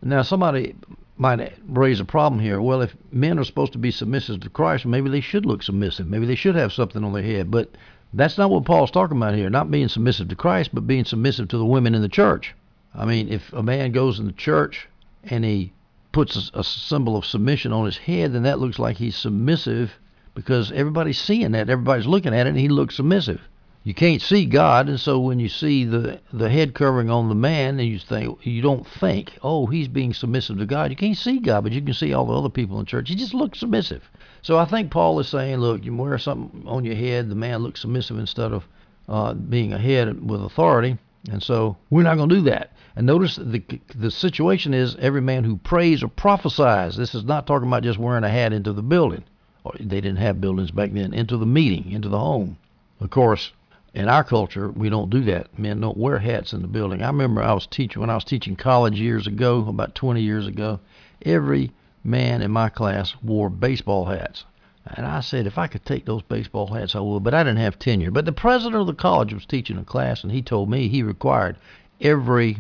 [0.03, 0.75] Now, somebody
[1.17, 2.61] might raise a problem here.
[2.61, 6.07] Well, if men are supposed to be submissive to Christ, maybe they should look submissive.
[6.07, 7.51] Maybe they should have something on their head.
[7.51, 7.71] But
[8.13, 9.49] that's not what Paul's talking about here.
[9.49, 12.55] Not being submissive to Christ, but being submissive to the women in the church.
[12.95, 14.89] I mean, if a man goes in the church
[15.25, 15.73] and he
[16.13, 19.93] puts a, symbol of submission on his head, then that looks like he's submissive
[20.35, 21.71] because everybody's seeing that.
[21.71, 23.41] Everybody's looking at it, and he looks submissive
[23.89, 27.35] you can't see God, and so when you see the the head covering on the
[27.35, 30.91] man, and you think you don't think, oh, he's being submissive to God.
[30.91, 33.09] You can't see God, but you can see all the other people in church.
[33.09, 34.11] He just looks submissive.
[34.43, 37.63] So I think Paul is saying, look, you wear something on your head, the man
[37.63, 38.69] looks submissive instead of
[39.09, 40.99] uh, being a head with authority,
[41.31, 42.73] and so we're not going to do that.
[42.99, 43.63] And notice the
[43.95, 46.97] the situation is every man who prays or prophesies.
[46.97, 49.23] This is not talking about just wearing a hat into the building.
[49.63, 51.15] Or they didn't have buildings back then.
[51.15, 52.59] Into the meeting, into the home.
[53.01, 53.53] Of course,
[53.95, 55.57] in our culture, we don't do that.
[55.57, 57.01] Men don't wear hats in the building.
[57.01, 60.49] I remember I was teaching when I was teaching college years ago, about 20 years
[60.49, 60.81] ago.
[61.25, 61.71] Every
[62.03, 64.45] man in my class wore baseball hats.
[64.87, 67.23] And I said, if I could take those baseball hats, I would.
[67.23, 68.11] But I didn't have tenure.
[68.11, 71.05] But the president of the college was teaching a class, and he told me he
[71.05, 71.59] required
[72.01, 72.59] every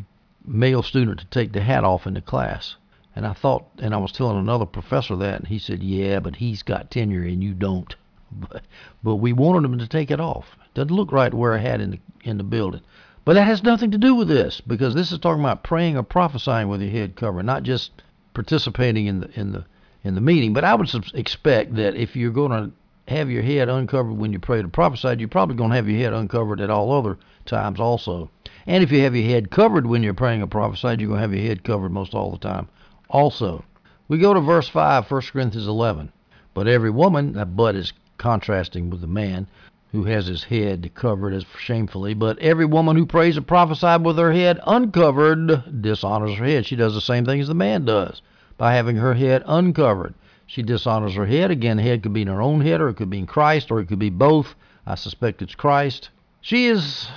[0.48, 2.76] male student to take the hat off in the class.
[3.14, 6.36] And I thought, and I was telling another professor that, and he said, yeah, but
[6.36, 7.94] he's got tenure and you don't.
[8.30, 8.62] But,
[9.02, 10.56] but we wanted him to take it off.
[10.74, 12.82] Doesn't look right to wear a hat in the in the building.
[13.24, 16.02] But that has nothing to do with this because this is talking about praying or
[16.02, 17.90] prophesying with your head covered, not just
[18.34, 19.64] participating in the in the
[20.04, 20.52] in the meeting.
[20.52, 22.70] But I would expect that if you're going to
[23.12, 25.98] have your head uncovered when you pray to prophesy, you're probably going to have your
[25.98, 28.30] head uncovered at all other times also.
[28.66, 31.22] And if you have your head covered when you're praying or prophesying, you're going to
[31.22, 32.68] have your head covered most all the time
[33.08, 33.64] also.
[34.08, 36.12] We go to verse 5, 1 Corinthians 11.
[36.54, 39.46] But every woman, that but is contrasting with the man,
[39.92, 44.18] who has his head covered as shamefully, but every woman who prays or prophesies with
[44.18, 46.66] her head uncovered dishonors her head.
[46.66, 48.20] She does the same thing as the man does
[48.58, 50.14] by having her head uncovered.
[50.46, 51.50] She dishonors her head.
[51.50, 53.80] Again, head could be in her own head, or it could be in Christ, or
[53.80, 54.54] it could be both.
[54.86, 56.10] I suspect it's Christ.
[56.40, 57.08] She is,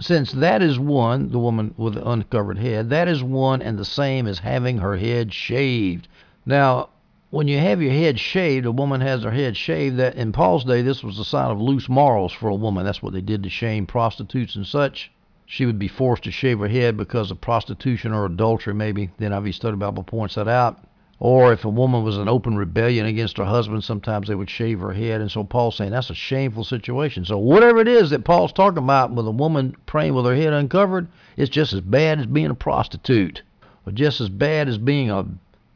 [0.00, 3.84] since that is one, the woman with the uncovered head, that is one and the
[3.84, 6.08] same as having her head shaved.
[6.46, 6.88] Now,
[7.30, 9.98] when you have your head shaved, a woman has her head shaved.
[9.98, 12.84] That in Paul's day, this was a sign of loose morals for a woman.
[12.84, 15.12] That's what they did to shame prostitutes and such.
[15.46, 19.10] She would be forced to shave her head because of prostitution or adultery, maybe.
[19.18, 20.78] The NIV Study Bible points that out.
[21.20, 24.80] Or if a woman was in open rebellion against her husband, sometimes they would shave
[24.80, 25.20] her head.
[25.20, 27.24] And so Paul's saying that's a shameful situation.
[27.26, 30.54] So whatever it is that Paul's talking about with a woman praying with her head
[30.54, 33.42] uncovered, it's just as bad as being a prostitute,
[33.86, 35.26] or just as bad as being a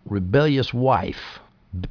[0.07, 1.39] rebellious wife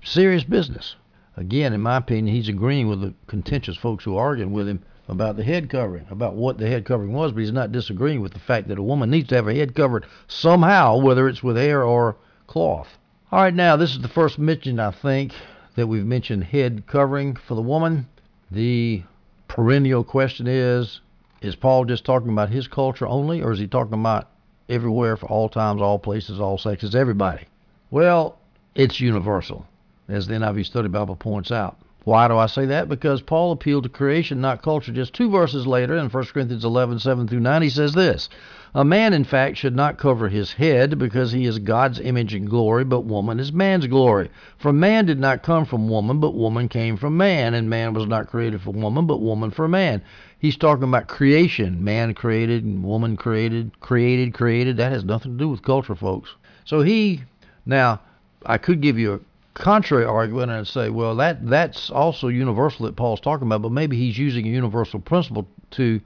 [0.04, 0.96] serious business.
[1.36, 4.82] Again, in my opinion, he's agreeing with the contentious folks who are arguing with him
[5.10, 8.34] about the head covering, about what the head covering was, but he's not disagreeing with
[8.34, 11.58] the fact that a woman needs to have her head covered somehow, whether it's with
[11.58, 12.16] hair or
[12.48, 12.98] cloth.
[13.34, 15.34] All right, now this is the first mention, I think,
[15.74, 18.06] that we've mentioned head covering for the woman.
[18.52, 19.02] The
[19.48, 21.02] perennial question is
[21.42, 24.30] Is Paul just talking about his culture only, or is he talking about
[24.70, 27.48] everywhere for all times, all places, all sexes, everybody?
[27.90, 28.38] Well,
[28.76, 29.66] it's universal
[30.08, 31.80] as the NIV Study Bible points out.
[32.04, 32.88] Why do I say that?
[32.88, 34.92] Because Paul appealed to creation, not culture.
[34.92, 38.30] Just two verses later, in 1 Corinthians 11, 7 through 9, he says this
[38.76, 42.50] A man, in fact, should not cover his head, because he is God's image and
[42.50, 44.32] glory, but woman is man's glory.
[44.58, 48.08] For man did not come from woman, but woman came from man, and man was
[48.08, 50.02] not created for woman, but woman for man.
[50.40, 51.84] He's talking about creation.
[51.84, 54.78] Man created, and woman created, created, created.
[54.78, 56.32] That has nothing to do with culture, folks.
[56.66, 57.22] So he,
[57.68, 58.02] now,
[58.44, 59.20] I could give you a
[59.54, 63.98] contrary argument and say, well, that that's also universal that Paul's talking about, but maybe
[63.98, 66.02] he's using a universal principle to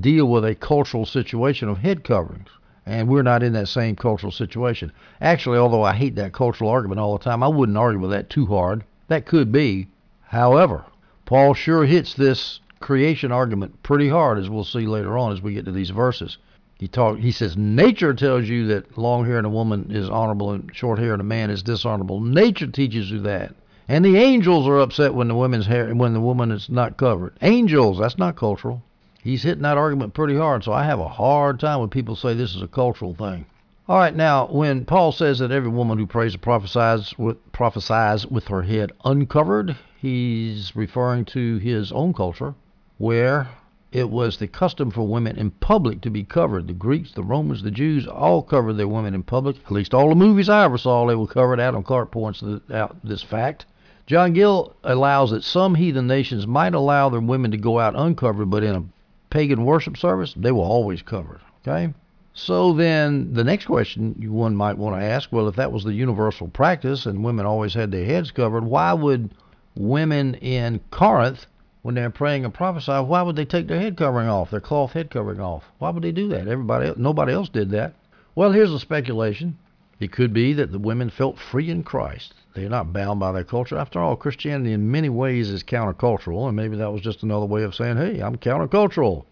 [0.00, 2.48] deal with a cultural situation of head coverings.
[2.84, 4.92] And we're not in that same cultural situation.
[5.20, 8.30] Actually, although I hate that cultural argument all the time, I wouldn't argue with that
[8.30, 8.84] too hard.
[9.08, 9.88] That could be.
[10.22, 10.84] However,
[11.26, 15.54] Paul sure hits this creation argument pretty hard, as we'll see later on as we
[15.54, 16.38] get to these verses.
[16.78, 17.18] He talk.
[17.18, 20.98] He says nature tells you that long hair in a woman is honorable and short
[20.98, 22.20] hair in a man is dishonorable.
[22.20, 23.54] Nature teaches you that.
[23.88, 27.36] And the angels are upset when the woman's hair when the woman is not covered.
[27.42, 28.82] Angels, that's not cultural.
[29.28, 32.32] He's hitting that argument pretty hard, so I have a hard time when people say
[32.32, 33.44] this is a cultural thing.
[33.86, 38.26] All right, now when Paul says that every woman who prays or prophesies with prophesies
[38.26, 42.54] with her head uncovered, he's referring to his own culture,
[42.96, 43.50] where
[43.92, 46.66] it was the custom for women in public to be covered.
[46.66, 49.56] The Greeks, the Romans, the Jews all covered their women in public.
[49.66, 51.60] At least all the movies I ever saw, they were covered.
[51.60, 53.66] Adam Clarke points out this fact.
[54.06, 58.48] John Gill allows that some heathen nations might allow their women to go out uncovered,
[58.48, 58.84] but in a
[59.30, 61.40] pagan worship service, they were always covered.
[61.62, 61.92] Okay?
[62.34, 65.92] So then the next question one might want to ask well, if that was the
[65.92, 69.30] universal practice and women always had their heads covered, why would
[69.74, 71.46] women in Corinth
[71.82, 74.92] when they're praying and prophesying, why would they take their head covering off, their cloth
[74.92, 75.64] head covering off?
[75.78, 76.48] Why would they do that?
[76.48, 77.94] Everybody, nobody else did that.
[78.34, 79.58] Well, here's a speculation.
[79.98, 82.34] It could be that the women felt free in Christ.
[82.60, 83.76] They're not bound by their culture.
[83.76, 87.62] After all, Christianity in many ways is countercultural, and maybe that was just another way
[87.62, 89.24] of saying, hey, I'm countercultural.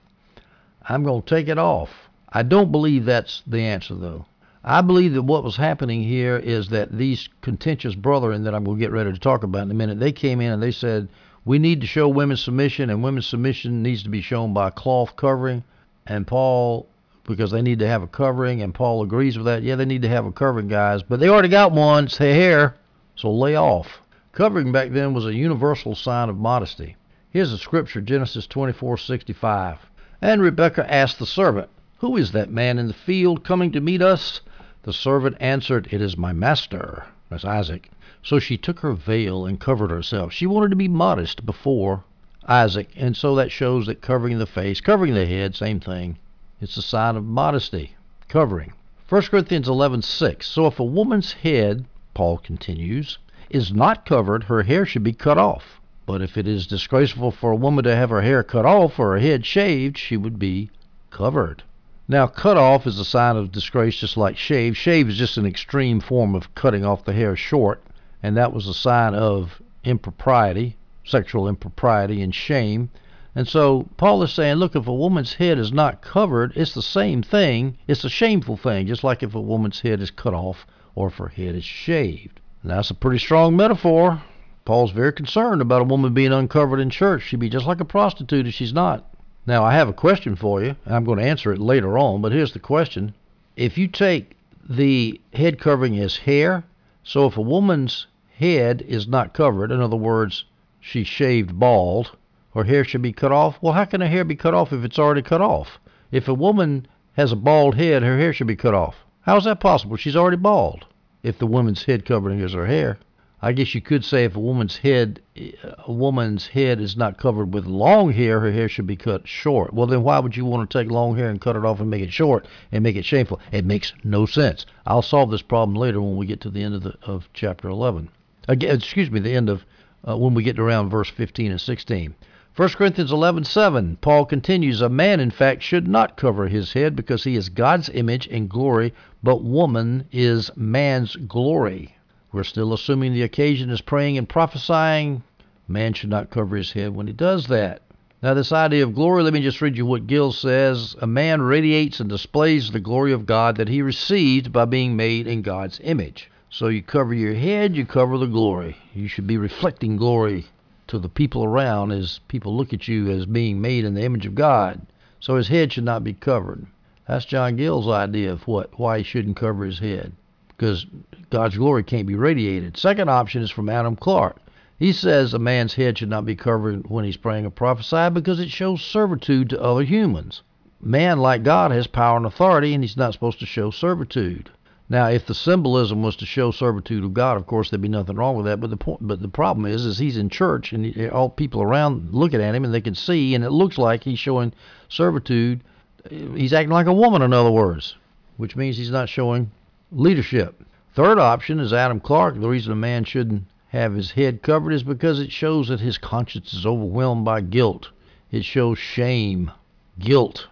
[0.89, 1.91] I'm going to take it off.
[2.29, 4.27] I don't believe that's the answer, though.
[4.63, 8.79] I believe that what was happening here is that these contentious brethren that I'm going
[8.79, 11.09] to get ready to talk about in a minute, they came in and they said,
[11.45, 15.15] we need to show women's submission, and women's submission needs to be shown by cloth
[15.15, 15.63] covering.
[16.05, 16.89] And Paul,
[17.25, 19.63] because they need to have a covering, and Paul agrees with that.
[19.63, 22.09] Yeah, they need to have a covering, guys, but they already got one.
[22.19, 22.75] Their hair,
[23.17, 24.01] so lay off.
[24.33, 26.97] Covering back then was a universal sign of modesty.
[27.31, 29.79] Here's a scripture, Genesis 24:65.
[30.23, 34.03] And Rebekah asked the servant, Who is that man in the field coming to meet
[34.03, 34.43] us?
[34.83, 37.07] The servant answered, It is my master.
[37.31, 37.91] That's Isaac.
[38.23, 40.33] So she took her veil and covered herself.
[40.33, 42.05] She wanted to be modest before
[42.47, 46.19] Isaac, and so that shows that covering the face, covering the head, same thing.
[46.61, 47.97] It's a sign of modesty,
[48.29, 48.75] covering.
[49.09, 50.47] 1 Corinthians 11:6.
[50.47, 55.39] So if a woman's head, Paul continues, is not covered, her hair should be cut
[55.39, 55.81] off.
[56.05, 59.13] But if it is disgraceful for a woman to have her hair cut off or
[59.13, 60.71] her head shaved, she would be
[61.11, 61.63] covered.
[62.09, 64.77] Now, cut off is a sign of disgrace, just like shave.
[64.77, 67.81] Shave is just an extreme form of cutting off the hair short
[68.27, 72.91] and that was a sign of impropriety, sexual impropriety, and shame.
[73.35, 76.83] And so Paul is saying, look, if a woman's head is not covered, it's the
[76.83, 77.77] same thing.
[77.87, 81.15] It's a shameful thing, just like if a woman's head is cut off or if
[81.15, 82.41] her head is shaved.
[82.63, 84.21] And that's a pretty strong metaphor.
[84.65, 87.23] Paul's very concerned about a woman being uncovered in church.
[87.23, 89.09] She'd be just like a prostitute if she's not.
[89.47, 92.21] Now, I have a question for you, and I'm going to answer it later on,
[92.21, 93.15] but here's the question.
[93.55, 94.37] If you take
[94.69, 96.65] the head covering as hair
[97.09, 100.45] so if a woman's head is not covered, in other words,
[100.81, 102.17] she's shaved bald,
[102.53, 103.63] her hair should be cut off.
[103.63, 105.79] Well, how can her hair be cut off if it's already cut off?
[106.11, 109.06] If a woman has a bald head, her hair should be cut off.
[109.27, 109.97] How is that possible?
[109.97, 110.87] She's already bald.
[111.25, 112.97] If the woman's head covering is her hair.
[113.43, 117.53] I guess you could say if a woman's head a woman's head is not covered
[117.53, 119.75] with long hair, her hair should be cut short.
[119.75, 121.91] Well, then why would you want to take long hair and cut it off and
[121.91, 123.41] make it short and make it shameful?
[123.51, 124.65] It makes no sense.
[124.87, 127.69] I'll solve this problem later when we get to the end of the of chapter
[127.69, 128.09] 11.
[128.47, 129.65] Again, excuse me, the end of
[130.09, 132.15] uh, when we get around verse 15 and 16.
[132.57, 137.25] 1 Corinthians 11:7 Paul continues a man in fact should not cover his head because
[137.25, 141.97] he is God's image and glory but woman is man's glory
[142.37, 145.23] we're still assuming the occasion is praying and prophesying.
[145.67, 147.81] Man should not cover his head when he does that.
[148.23, 150.97] Now, this idea of glory, let me just read you what Gill says.
[151.01, 155.27] A man radiates and displays the glory of God that he received by being made
[155.27, 156.31] in God's image.
[156.51, 158.77] So you cover your head, you cover the glory.
[158.93, 160.45] You should be reflecting glory
[160.89, 164.27] to the people around as people look at you as being made in the image
[164.27, 164.81] of God.
[165.21, 166.67] So his head should not be covered.
[167.09, 170.13] That's John Gill's idea of what why he shouldn't cover his head
[170.57, 170.87] because
[171.31, 172.77] God's glory can't be radiated.
[172.77, 174.39] Second option is from Adam Clarke.
[174.79, 178.41] He says a man's head should not be covered when he's praying or prophesying because
[178.41, 180.43] it shows servitude to other humans.
[180.81, 184.51] Man, like God, has power and authority, and he's not supposed to show servitude.
[184.89, 188.17] Now, if the symbolism was to show servitude of God, of course, there'd be nothing
[188.17, 188.61] wrong with that.
[188.61, 191.61] But the point, but the problem is, is he's in church, and he, all people
[191.61, 194.53] around looking at him, and they can see, and it looks like he's showing
[194.89, 195.63] servitude.
[196.09, 197.97] He's acting like a woman, in other words,
[198.37, 199.51] which means he's not showing
[199.91, 200.65] leadership.
[200.95, 202.41] Third option is Adam Clarke.
[202.41, 205.99] The reason a man shouldn't have his head covered is because it shows that his
[205.99, 207.91] conscience is overwhelmed by guilt.
[208.31, 209.51] It shows shame,
[209.99, 210.47] guilt.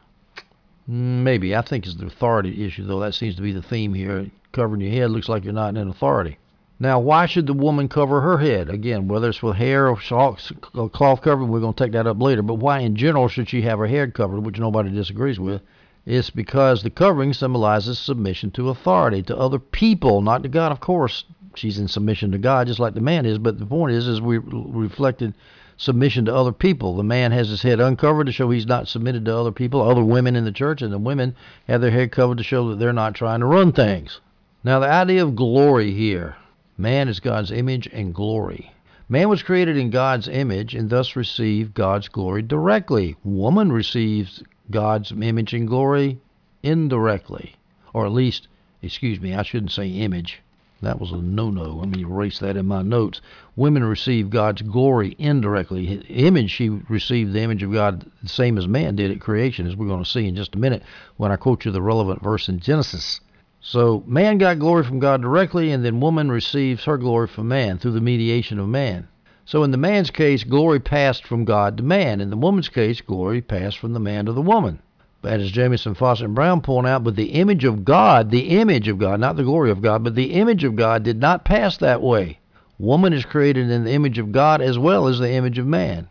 [0.88, 1.56] Mm, maybe.
[1.56, 3.00] I think it's the authority issue, though.
[3.00, 4.30] That seems to be the theme here.
[4.52, 6.38] Covering your head looks like you're not in authority.
[6.78, 8.68] Now, why should the woman cover her head?
[8.68, 12.42] Again, whether it's with hair or cloth covering, we're going to take that up later.
[12.42, 15.62] But why, in general, should she have her head covered, which nobody disagrees with?
[16.04, 20.80] It's because the covering symbolizes submission to authority, to other people, not to God, of
[20.80, 21.24] course.
[21.54, 23.38] She's in submission to God, just like the man is.
[23.38, 25.34] But the point is, as we reflected
[25.76, 26.96] submission to other people.
[26.96, 30.04] The man has his head uncovered to show he's not submitted to other people, other
[30.04, 31.34] women in the church, and the women
[31.68, 34.20] have their head covered to show that they're not trying to run things.
[34.62, 36.36] Now, the idea of glory here
[36.78, 38.72] man is God's image and glory.
[39.08, 43.16] Man was created in God's image and thus received God's glory directly.
[43.22, 46.18] Woman receives God's image and glory
[46.62, 47.56] indirectly.
[47.92, 48.48] Or at least,
[48.80, 50.40] excuse me, I shouldn't say image.
[50.84, 51.76] That was a no no.
[51.76, 53.22] Let me erase that in my notes.
[53.56, 56.02] Women receive God's glory indirectly.
[56.08, 59.76] Image, she received the image of God the same as man did at creation, as
[59.76, 60.82] we're going to see in just a minute
[61.16, 63.20] when I quote you the relevant verse in Genesis.
[63.62, 67.78] So man got glory from God directly, and then woman receives her glory from man
[67.78, 69.08] through the mediation of man.
[69.46, 72.20] So in the man's case, glory passed from God to man.
[72.20, 74.80] In the woman's case, glory passed from the man to the woman.
[75.26, 79.20] As Jamieson, and Brown point out, but the image of God, the image of God,
[79.20, 82.38] not the glory of God, but the image of God did not pass that way.
[82.78, 86.08] Woman is created in the image of God as well as the image of man,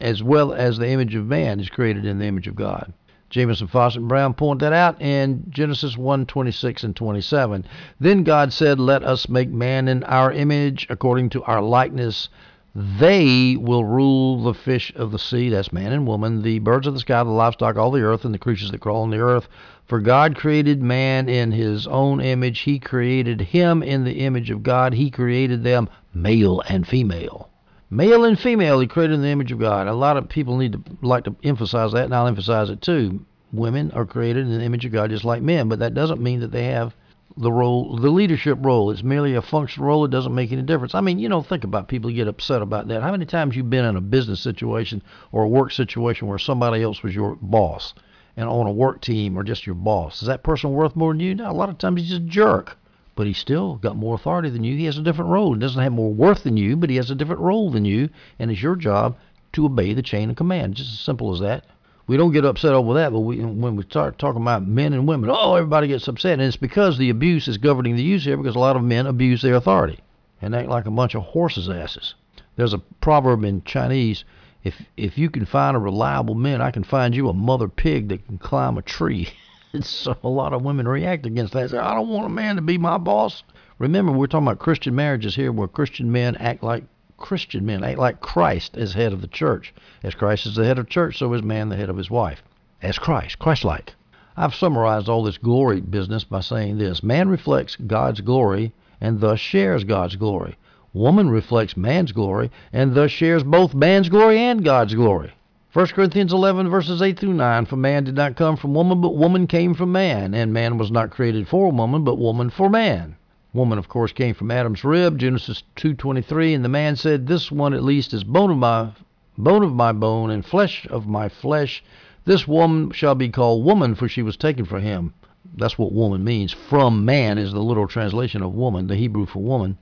[0.00, 2.92] as well as the image of man is created in the image of God.
[3.32, 7.64] Jamieson, Fausset, and Brown point that out in Genesis 1 26 and 27.
[7.98, 12.28] Then God said, Let us make man in our image, according to our likeness,
[12.74, 16.94] they will rule the fish of the sea, that's man and woman, the birds of
[16.94, 19.46] the sky, the livestock, all the earth, and the creatures that crawl on the earth.
[19.84, 22.60] For God created man in his own image.
[22.60, 24.94] He created him in the image of God.
[24.94, 27.50] He created them male and female.
[27.90, 29.86] Male and female, he created in the image of God.
[29.86, 33.26] A lot of people need to like to emphasize that, and I'll emphasize it too.
[33.52, 36.40] Women are created in the image of God just like men, but that doesn't mean
[36.40, 36.94] that they have
[37.36, 38.90] the role, the leadership role.
[38.90, 40.04] It's merely a functional role.
[40.04, 40.94] It doesn't make any difference.
[40.94, 43.02] I mean, you know, think about people get upset about that.
[43.02, 46.82] How many times you've been in a business situation or a work situation where somebody
[46.82, 47.94] else was your boss
[48.36, 50.22] and on a work team or just your boss?
[50.22, 51.34] Is that person worth more than you?
[51.34, 52.76] No, a lot of times he's just a jerk.
[53.14, 54.74] But he's still got more authority than you.
[54.74, 55.52] He has a different role.
[55.52, 58.08] He doesn't have more worth than you, but he has a different role than you,
[58.38, 59.16] and it's your job
[59.52, 60.76] to obey the chain of command.
[60.76, 61.66] Just as simple as that
[62.06, 65.06] we don't get upset over that, but we, when we start talking about men and
[65.06, 68.36] women, oh, everybody gets upset, and it's because the abuse is governing the use here,
[68.36, 70.00] because a lot of men abuse their authority
[70.40, 72.14] and act like a bunch of horses' asses.
[72.56, 74.24] There's a proverb in Chinese:
[74.64, 78.08] if if you can find a reliable man, I can find you a mother pig
[78.08, 79.28] that can climb a tree.
[79.80, 81.70] so a lot of women react against that.
[81.70, 83.42] Say, I don't want a man to be my boss.
[83.78, 86.84] Remember, we're talking about Christian marriages here, where Christian men act like
[87.22, 89.72] Christian men act like Christ as head of the church.
[90.02, 92.42] As Christ is the head of church, so is man the head of his wife.
[92.82, 93.94] As Christ, Christ like.
[94.36, 99.40] I've summarized all this glory business by saying this man reflects God's glory and thus
[99.40, 100.56] shares God's glory.
[100.92, 105.32] Woman reflects man's glory and thus shares both man's glory and God's glory.
[105.72, 109.16] 1 Corinthians 11, verses 8 through 9 For man did not come from woman, but
[109.16, 110.34] woman came from man.
[110.34, 113.16] And man was not created for woman, but woman for man.
[113.54, 117.74] Woman, of course, came from Adam's rib, Genesis 2:23, and the man said, "This one
[117.74, 118.88] at least is bone of my
[119.36, 121.84] bone of my bone and flesh of my flesh.
[122.24, 125.12] This woman shall be called woman, for she was taken from him."
[125.54, 126.52] That's what woman means.
[126.52, 129.76] From man is the literal translation of woman, the Hebrew for woman.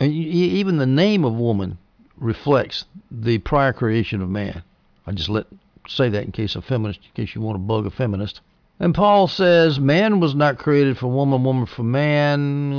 [0.00, 1.78] And even the name of woman
[2.16, 4.62] reflects the prior creation of man.
[5.06, 5.46] I just let
[5.86, 8.40] say that in case a feminist, in case you want to bug a feminist.
[8.80, 12.72] And Paul says, Man was not created for woman, woman for man.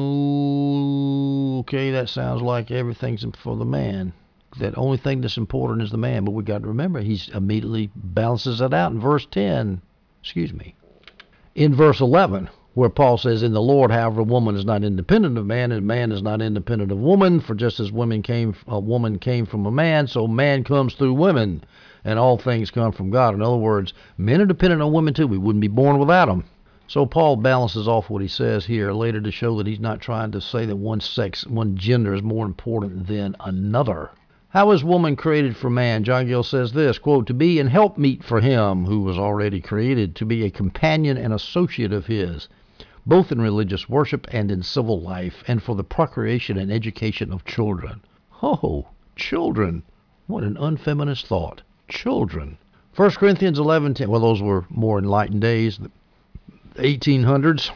[1.60, 4.12] Okay, that sounds like everything's for the man.
[4.60, 6.26] That only thing that's important is the man.
[6.26, 9.82] But we got to remember, he immediately balances it out in verse 10.
[10.22, 10.76] Excuse me.
[11.56, 15.46] In verse 11, where Paul says, In the Lord, however, woman is not independent of
[15.46, 17.40] man, and man is not independent of woman.
[17.40, 21.14] For just as women came, a woman came from a man, so man comes through
[21.14, 21.64] women
[22.06, 23.34] and all things come from God.
[23.34, 25.26] In other words, men are dependent on women too.
[25.26, 26.46] We wouldn't be born without them.
[26.88, 30.32] So Paul balances off what he says here later to show that he's not trying
[30.34, 34.12] to say that one sex, one gender is more important than another.
[34.50, 36.04] How is woman created for man?
[36.04, 40.16] John Gill says this, quote, to be an helpmeet for him who was already created,
[40.18, 42.48] to be a companion and associate of his,
[43.04, 47.46] both in religious worship and in civil life, and for the procreation and education of
[47.46, 48.02] children.
[48.44, 49.82] Oh, children.
[50.28, 52.58] What an unfeminist thought children.
[52.96, 54.08] 1 Corinthians 11:10.
[54.08, 55.92] Well, those were more enlightened days, the
[56.82, 57.72] 1800s.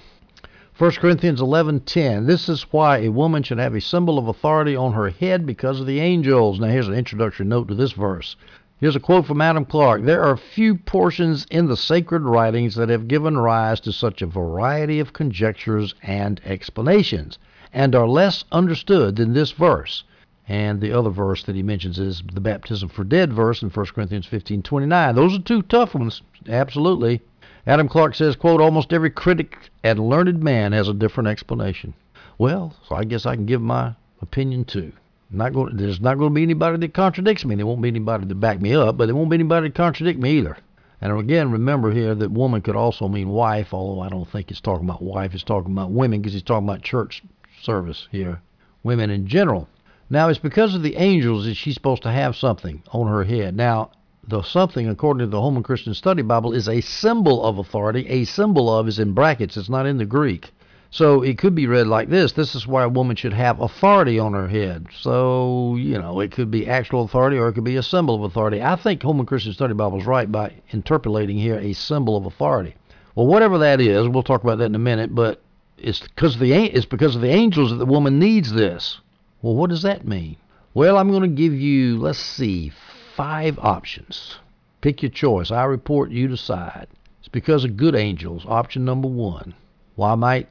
[0.77, 2.25] 1 Corinthians 11:10.
[2.25, 5.81] This is why a woman should have a symbol of authority on her head because
[5.81, 6.59] of the angels.
[6.59, 8.37] Now here's an introductory note to this verse.
[8.79, 12.87] Here's a quote from Adam Clarke There are few portions in the sacred writings that
[12.87, 17.37] have given rise to such a variety of conjectures and explanations,
[17.73, 20.05] and are less understood than this verse.
[20.49, 23.85] And the other verse that he mentions is the baptism for dead verse in 1
[23.93, 25.15] Corinthians 15 29.
[25.15, 27.21] Those are two tough ones, absolutely.
[27.67, 31.93] Adam Clarke says, quote, almost every critic and learned man has a different explanation.
[32.39, 33.93] Well, so I guess I can give my
[34.23, 34.91] opinion too.
[35.29, 35.77] Not going.
[35.77, 37.53] There's not going to be anybody that contradicts me.
[37.53, 40.19] There won't be anybody to back me up, but there won't be anybody to contradict
[40.19, 40.57] me either.
[40.99, 44.61] And again, remember here that woman could also mean wife, although I don't think it's
[44.61, 45.35] talking about wife.
[45.35, 47.21] It's talking about women because he's talking about church
[47.61, 48.41] service here,
[48.81, 49.67] women in general.
[50.09, 53.55] Now, it's because of the angels that she's supposed to have something on her head.
[53.55, 53.91] Now,
[54.27, 58.07] the something, according to the Holman Christian Study Bible, is a symbol of authority.
[58.07, 59.57] A symbol of is in brackets.
[59.57, 60.51] It's not in the Greek.
[60.91, 64.17] So it could be read like this This is why a woman should have authority
[64.17, 64.87] on her head.
[64.99, 68.23] So, you know, it could be actual authority or it could be a symbol of
[68.23, 68.63] authority.
[68.63, 72.75] I think Holman Christian Study Bible is right by interpolating here a symbol of authority.
[73.13, 75.41] Well, whatever that is, we'll talk about that in a minute, but
[75.77, 78.99] it's because of the, it's because of the angels that the woman needs this.
[79.41, 80.35] Well, what does that mean?
[80.73, 82.71] Well, I'm going to give you, let's see,
[83.15, 84.37] five options.
[84.81, 85.51] Pick your choice.
[85.51, 86.87] I report, you decide.
[87.19, 88.45] It's because of good angels.
[88.47, 89.53] Option number one.
[89.95, 90.49] Why might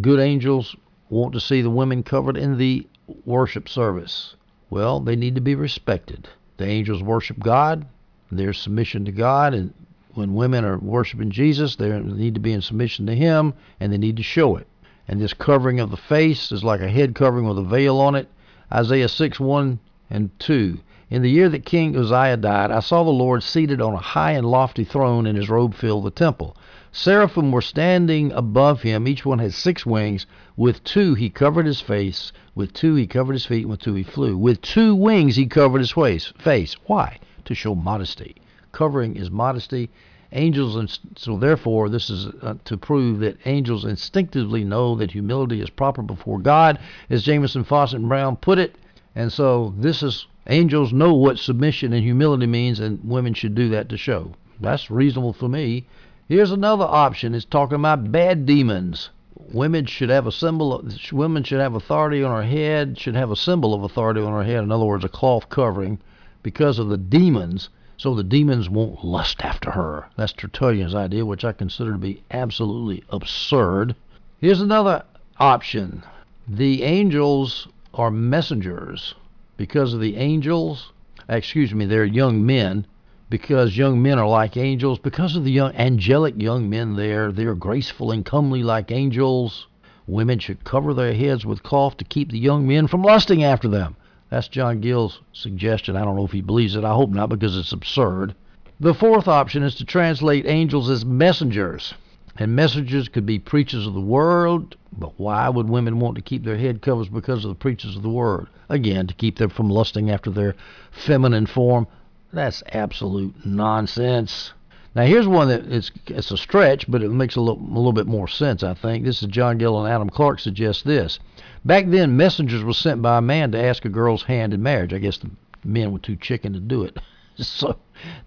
[0.00, 0.76] good angels
[1.08, 2.86] want to see the women covered in the
[3.24, 4.36] worship service?
[4.70, 6.28] Well, they need to be respected.
[6.56, 7.86] The angels worship God,
[8.30, 9.72] their submission to God, and
[10.14, 13.98] when women are worshiping Jesus, they need to be in submission to Him, and they
[13.98, 14.66] need to show it.
[15.08, 18.14] And this covering of the face is like a head covering with a veil on
[18.14, 18.28] it.
[18.72, 19.78] Isaiah 6 1
[20.10, 20.78] and 2.
[21.10, 24.30] In the year that King Uzziah died, I saw the Lord seated on a high
[24.32, 26.56] and lofty throne, and his robe filled the temple.
[26.92, 29.08] Seraphim were standing above him.
[29.08, 30.26] Each one had six wings.
[30.56, 32.32] With two he covered his face.
[32.54, 33.62] With two he covered his feet.
[33.62, 34.36] And with two he flew.
[34.36, 36.76] With two wings he covered his face.
[36.86, 37.18] Why?
[37.44, 38.36] To show modesty.
[38.70, 39.90] Covering is modesty.
[40.32, 45.60] Angels, and so therefore, this is uh, to prove that angels instinctively know that humility
[45.60, 46.78] is proper before God,
[47.08, 48.76] as Jamieson, Fausset, and Brown put it.
[49.16, 53.68] And so this is angels know what submission and humility means, and women should do
[53.70, 54.32] that to show.
[54.60, 55.86] That's reasonable for me.
[56.28, 57.34] Here's another option.
[57.34, 59.10] It's talking about bad demons.
[59.52, 60.74] Women should have a symbol.
[60.74, 62.98] Of, women should have authority on her head.
[62.98, 64.62] Should have a symbol of authority on her head.
[64.62, 65.98] In other words, a cloth covering,
[66.44, 67.68] because of the demons.
[68.00, 70.06] So the demons won't lust after her.
[70.16, 73.94] That's Tertullian's idea, which I consider to be absolutely absurd.
[74.38, 75.04] Here's another
[75.36, 76.02] option.
[76.48, 79.14] The angels are messengers.
[79.58, 80.94] Because of the angels,
[81.28, 82.86] excuse me, they're young men
[83.28, 87.54] because young men are like angels, because of the young angelic young men there, they're
[87.54, 89.66] graceful and comely like angels.
[90.06, 93.68] Women should cover their heads with cloth to keep the young men from lusting after
[93.68, 93.94] them.
[94.30, 95.96] That's John Gill's suggestion.
[95.96, 96.84] I don't know if he believes it.
[96.84, 98.34] I hope not because it's absurd.
[98.78, 101.94] The fourth option is to translate angels as messengers.
[102.36, 106.44] And messengers could be preachers of the word, but why would women want to keep
[106.44, 108.46] their head covers because of the preachers of the word?
[108.68, 110.54] Again, to keep them from lusting after their
[110.92, 111.88] feminine form.
[112.32, 114.52] That's absolute nonsense.
[114.94, 117.92] Now here's one that it's it's a stretch, but it makes a little, a little
[117.92, 118.62] bit more sense.
[118.62, 121.18] I think this is John Gill and Adam Clarke suggest this.
[121.62, 124.94] Back then, messengers were sent by a man to ask a girl's hand in marriage.
[124.94, 125.30] I guess the
[125.62, 126.98] men were too chicken to do it,
[127.36, 127.76] so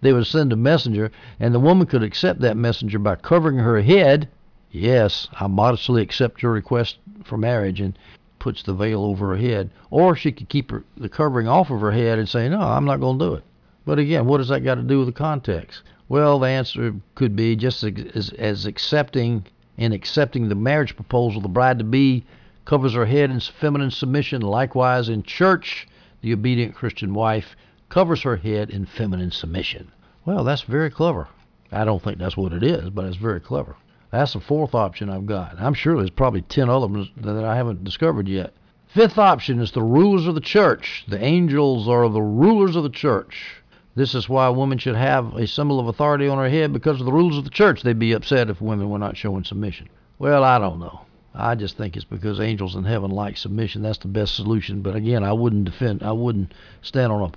[0.01, 3.81] they would send a messenger, and the woman could accept that messenger by covering her
[3.81, 4.29] head.
[4.69, 7.97] Yes, I modestly accept your request for marriage, and
[8.37, 11.81] puts the veil over her head, or she could keep her, the covering off of
[11.81, 13.43] her head and say, "No, I'm not going to do it."
[13.83, 15.81] But again, what does that got to do with the context?
[16.07, 21.47] Well, the answer could be just as, as accepting in accepting the marriage proposal, the
[21.47, 22.25] bride to be
[22.65, 24.41] covers her head in feminine submission.
[24.41, 25.87] Likewise, in church,
[26.21, 27.55] the obedient Christian wife
[27.89, 29.91] covers her head in feminine submission.
[30.25, 31.27] Well, that's very clever.
[31.71, 33.75] I don't think that's what it is, but it's very clever.
[34.11, 35.59] That's the fourth option I've got.
[35.59, 38.53] I'm sure there's probably 10 other ones that I haven't discovered yet.
[38.87, 41.03] Fifth option is the rulers of the church.
[41.07, 43.55] The angels are the rulers of the church.
[43.95, 46.99] This is why a woman should have a symbol of authority on her head because
[46.99, 47.81] of the rules of the church.
[47.81, 49.89] They'd be upset if women were not showing submission.
[50.19, 51.01] Well, I don't know.
[51.35, 53.81] I just think it's because angels in heaven like submission.
[53.81, 54.81] That's the best solution.
[54.81, 56.03] But again, I wouldn't defend.
[56.03, 57.31] I wouldn't stand on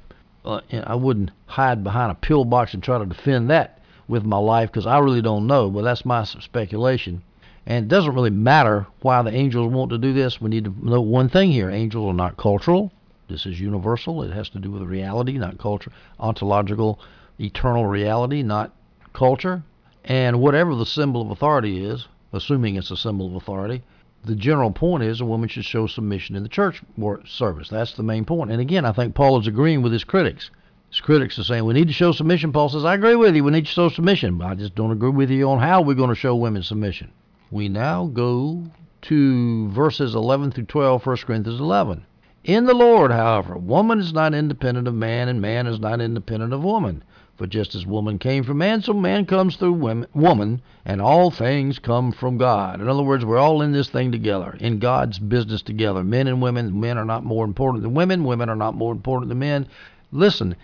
[0.45, 0.49] a.
[0.49, 4.71] Uh, I wouldn't hide behind a pillbox and try to defend that with my life
[4.71, 5.71] because I really don't know.
[5.71, 7.23] But that's my speculation.
[7.65, 10.41] And it doesn't really matter why the angels want to do this.
[10.41, 12.93] We need to know one thing here: angels are not cultural.
[13.29, 14.23] This is universal.
[14.23, 15.91] It has to do with reality, not culture.
[16.21, 17.01] Ontological,
[17.41, 18.73] eternal reality, not
[19.15, 19.63] culture.
[20.05, 23.83] And whatever the symbol of authority is, assuming it's a symbol of authority,
[24.25, 26.83] the general point is a woman should show submission in the church
[27.27, 27.69] service.
[27.69, 28.51] That's the main point.
[28.51, 30.51] And again, I think Paul is agreeing with his critics.
[30.91, 32.53] His critics are saying we need to show submission.
[32.53, 33.45] Paul says, I agree with you.
[33.45, 34.39] We need to show submission.
[34.39, 37.13] But I just don't agree with you on how we're going to show women submission.
[37.51, 38.65] We now go
[39.03, 42.05] to verses 11 through 12, 1 Corinthians 11.
[42.43, 46.53] In the Lord, however, woman is not independent of man, and man is not independent
[46.53, 47.05] of woman.
[47.37, 51.31] For just as woman came from man, so man comes through women, woman, and all
[51.31, 52.81] things come from God.
[52.81, 56.03] In other words, we're all in this thing together, in God's business together.
[56.03, 59.29] Men and women, men are not more important than women, women are not more important
[59.29, 59.67] than men.
[60.13, 60.57] Listen,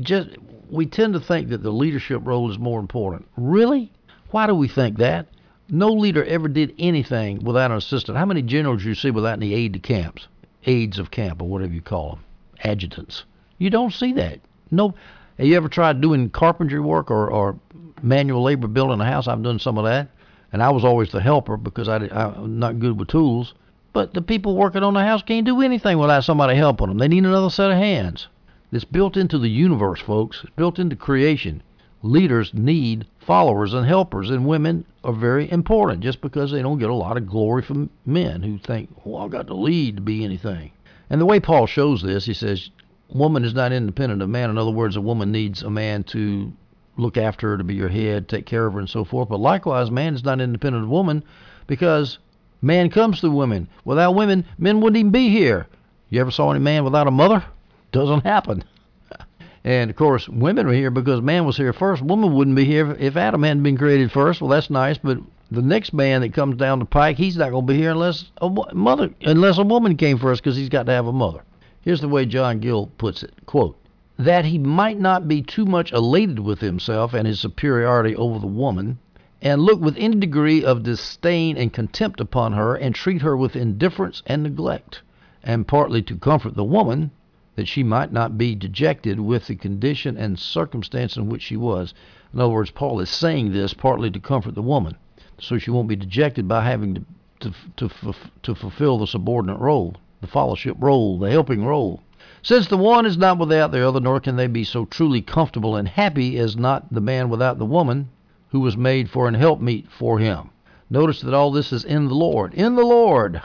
[0.00, 0.30] just
[0.70, 3.26] we tend to think that the leadership role is more important.
[3.36, 3.92] Really?
[4.30, 5.26] Why do we think that?
[5.68, 8.16] No leader ever did anything without an assistant.
[8.16, 10.28] How many generals do you see without any aide de camps,
[10.64, 12.24] aides of camp, or whatever you call them,
[12.64, 13.24] adjutants?
[13.58, 14.40] You don't see that.
[14.70, 14.94] No,
[15.40, 17.58] have you ever tried doing carpentry work or, or
[18.02, 19.26] manual labor building a house?
[19.26, 20.08] I've done some of that,
[20.52, 23.54] and I was always the helper because I, I'm not good with tools.
[23.94, 26.98] But the people working on the house can't do anything without somebody helping them.
[26.98, 28.28] They need another set of hands.
[28.70, 30.40] It's built into the universe, folks.
[30.42, 31.62] It's built into creation.
[32.02, 36.90] Leaders need followers and helpers, and women are very important just because they don't get
[36.90, 40.02] a lot of glory from men who think, oh, well, I've got to lead to
[40.02, 40.72] be anything.
[41.08, 42.68] And the way Paul shows this, he says,
[43.12, 44.50] woman is not independent of man.
[44.50, 46.52] In other words, a woman needs a man to
[46.96, 49.28] look after her, to be your head, take care of her, and so forth.
[49.28, 51.24] But likewise, man is not independent of woman
[51.66, 52.18] because
[52.62, 53.68] man comes through women.
[53.84, 55.66] Without women, men wouldn't even be here.
[56.08, 57.44] You ever saw any man without a mother?
[57.92, 58.64] Doesn't happen.
[59.62, 62.00] And of course, women are here because man was here first.
[62.00, 64.40] Woman wouldn't be here if Adam hadn't been created first.
[64.40, 65.18] Well, that's nice, but
[65.50, 68.30] the next man that comes down the pike, he's not going to be here unless
[68.40, 71.42] a mother, unless a woman came first, because he's got to have a mother.
[71.82, 73.74] Here's the way John Gill puts it quote,
[74.18, 78.46] that he might not be too much elated with himself and his superiority over the
[78.46, 78.98] woman,
[79.40, 83.56] and look with any degree of disdain and contempt upon her, and treat her with
[83.56, 85.00] indifference and neglect,
[85.42, 87.12] and partly to comfort the woman,
[87.56, 91.94] that she might not be dejected with the condition and circumstance in which she was.
[92.34, 94.96] In other words, Paul is saying this partly to comfort the woman,
[95.38, 97.04] so she won't be dejected by having to
[97.40, 102.02] to to, to fulfill the subordinate role the fellowship role, the helping role.
[102.42, 105.76] Since the one is not without the other, nor can they be so truly comfortable
[105.76, 108.08] and happy as not the man without the woman,
[108.48, 110.50] who was made for an helpmeet for him.
[110.88, 112.54] Notice that all this is in the Lord.
[112.54, 113.42] In the Lord.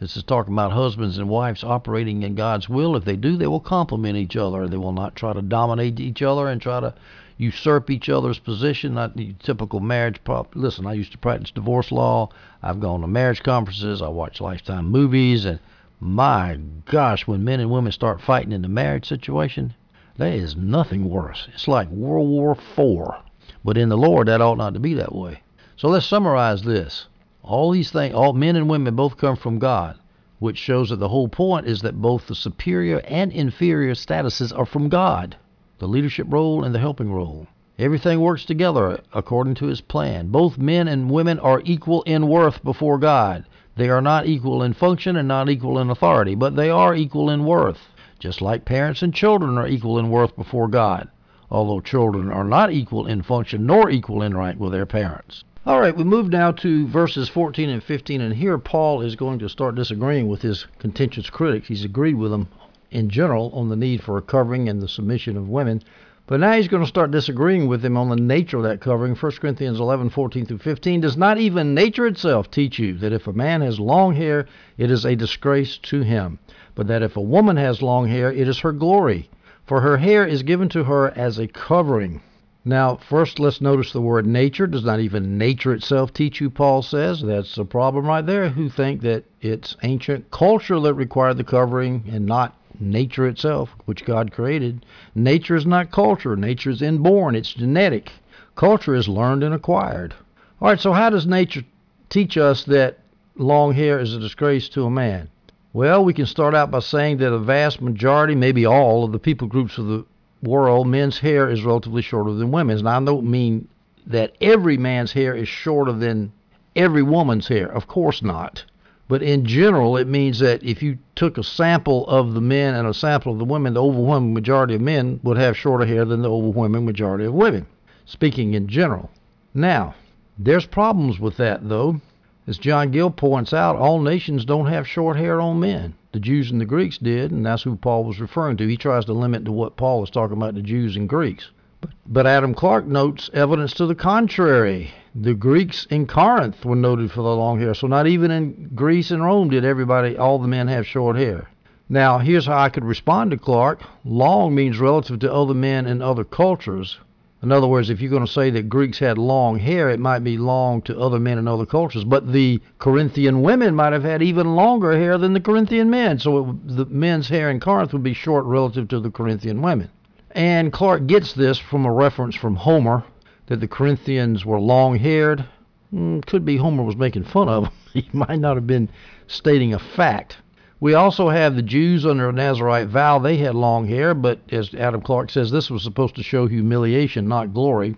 [0.00, 2.96] This is talking about husbands and wives operating in God's will.
[2.96, 4.66] If they do, they will complement each other.
[4.66, 6.94] They will not try to dominate each other and try to
[7.36, 8.94] usurp each other's position.
[8.94, 10.22] Not the typical marriage.
[10.24, 10.54] Prop.
[10.54, 12.30] Listen, I used to practice divorce law.
[12.62, 14.00] I've gone to marriage conferences.
[14.00, 15.58] I watch Lifetime movies, and
[16.00, 19.74] my gosh, when men and women start fighting in the marriage situation,
[20.16, 21.48] there is nothing worse.
[21.54, 23.22] It's like World War IV.
[23.64, 25.42] But in the Lord, that ought not to be that way.
[25.76, 27.06] So let's summarize this.
[27.42, 29.98] All these things, all men and women both come from God,
[30.38, 34.66] which shows that the whole point is that both the superior and inferior statuses are
[34.66, 35.36] from God
[35.78, 37.46] the leadership role and the helping role.
[37.78, 40.26] Everything works together according to his plan.
[40.28, 43.44] Both men and women are equal in worth before God.
[43.78, 47.30] They are not equal in function and not equal in authority, but they are equal
[47.30, 47.78] in worth,
[48.18, 51.06] just like parents and children are equal in worth before God,
[51.48, 55.44] although children are not equal in function nor equal in rank with their parents.
[55.64, 59.38] All right, we move now to verses 14 and 15, and here Paul is going
[59.38, 61.68] to start disagreeing with his contentious critics.
[61.68, 62.48] He's agreed with them
[62.90, 65.84] in general on the need for a covering and the submission of women,
[66.28, 69.14] but now he's going to start disagreeing with him on the nature of that covering.
[69.14, 71.00] 1 Corinthians 11, 14 through 15.
[71.00, 74.90] Does not even nature itself teach you that if a man has long hair, it
[74.90, 76.38] is a disgrace to him?
[76.74, 79.30] But that if a woman has long hair, it is her glory,
[79.66, 82.20] for her hair is given to her as a covering.
[82.62, 84.66] Now, first, let's notice the word nature.
[84.66, 87.22] Does not even nature itself teach you, Paul says.
[87.22, 92.04] That's a problem right there, who think that it's ancient culture that required the covering
[92.12, 94.84] and not nature itself, which God created.
[95.14, 96.36] Nature is not culture.
[96.36, 97.34] Nature is inborn.
[97.34, 98.12] It's genetic.
[98.54, 100.14] Culture is learned and acquired.
[100.60, 101.64] All right, so how does nature
[102.08, 102.98] teach us that
[103.36, 105.28] long hair is a disgrace to a man?
[105.72, 109.18] Well, we can start out by saying that a vast majority, maybe all, of the
[109.18, 110.04] people groups of the
[110.42, 112.82] world, men's hair is relatively shorter than women's.
[112.82, 113.68] Now, I don't mean
[114.06, 116.32] that every man's hair is shorter than
[116.74, 117.70] every woman's hair.
[117.70, 118.64] Of course not.
[119.08, 122.86] But in general, it means that if you took a sample of the men and
[122.86, 126.20] a sample of the women, the overwhelming majority of men would have shorter hair than
[126.20, 127.66] the overwhelming majority of women,
[128.04, 129.10] speaking in general.
[129.54, 129.94] Now,
[130.38, 132.02] there's problems with that, though.
[132.46, 135.94] As John Gill points out, all nations don't have short hair on men.
[136.12, 138.66] The Jews and the Greeks did, and that's who Paul was referring to.
[138.66, 141.50] He tries to limit to what Paul is talking about the Jews and Greeks.
[141.80, 144.90] But, but Adam Clarke notes evidence to the contrary.
[145.20, 149.10] The Greeks in Corinth were noted for the long hair, so not even in Greece
[149.10, 151.48] and Rome did everybody, all the men have short hair.
[151.88, 153.82] Now, here's how I could respond to Clarke.
[154.04, 157.00] Long means relative to other men in other cultures.
[157.42, 160.22] In other words, if you're going to say that Greeks had long hair, it might
[160.22, 162.04] be long to other men in other cultures.
[162.04, 166.20] But the Corinthian women might have had even longer hair than the Corinthian men.
[166.20, 169.90] So it, the men's hair in Corinth would be short relative to the Corinthian women.
[170.30, 173.02] And Clarke gets this from a reference from Homer
[173.48, 175.44] that the Corinthians were long haired.
[175.90, 177.72] Hmm, could be Homer was making fun of them.
[177.92, 178.90] he might not have been
[179.26, 180.36] stating a fact.
[180.80, 183.18] We also have the Jews under a Nazarite vow.
[183.18, 187.26] They had long hair, but as Adam Clarke says, this was supposed to show humiliation,
[187.26, 187.96] not glory.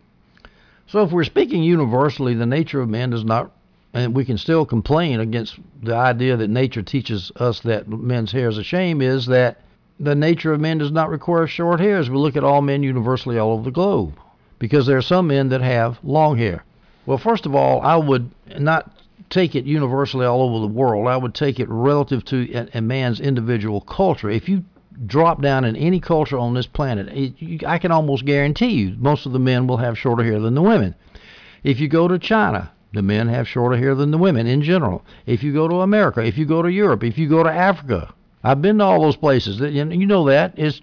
[0.87, 3.53] So if we're speaking universally, the nature of man does not,
[3.93, 8.49] and we can still complain against the idea that nature teaches us that men's hair
[8.49, 9.61] is a shame, is that
[9.99, 12.83] the nature of men does not require short hair as we look at all men
[12.83, 14.19] universally all over the globe.
[14.61, 16.65] Because there are some men that have long hair.
[17.07, 18.93] Well, first of all, I would not
[19.31, 21.09] take it universally all over the world.
[21.09, 24.31] I would take it relative to a, a man's individual culture.
[24.31, 24.65] If you
[25.07, 28.97] drop down in any culture on this planet, it, you, I can almost guarantee you
[28.99, 30.95] most of the men will have shorter hair than the women.
[31.63, 35.05] If you go to China, the men have shorter hair than the women in general.
[35.27, 38.13] If you go to America, if you go to Europe, if you go to Africa,
[38.43, 39.61] I've been to all those places.
[39.61, 40.81] You know that it's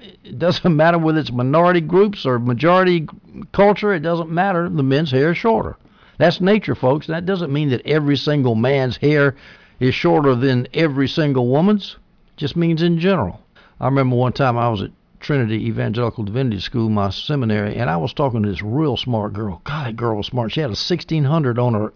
[0.00, 3.08] it doesn't matter whether it's minority groups or majority
[3.52, 3.92] culture.
[3.92, 4.68] It doesn't matter.
[4.68, 5.76] The men's hair is shorter.
[6.18, 7.06] That's nature, folks.
[7.06, 9.36] That doesn't mean that every single man's hair
[9.80, 11.96] is shorter than every single woman's.
[12.28, 13.40] It just means in general.
[13.80, 14.90] I remember one time I was at
[15.20, 19.60] Trinity Evangelical Divinity School, my seminary, and I was talking to this real smart girl.
[19.64, 20.52] God, that girl was smart.
[20.52, 21.92] She had a 1600 on her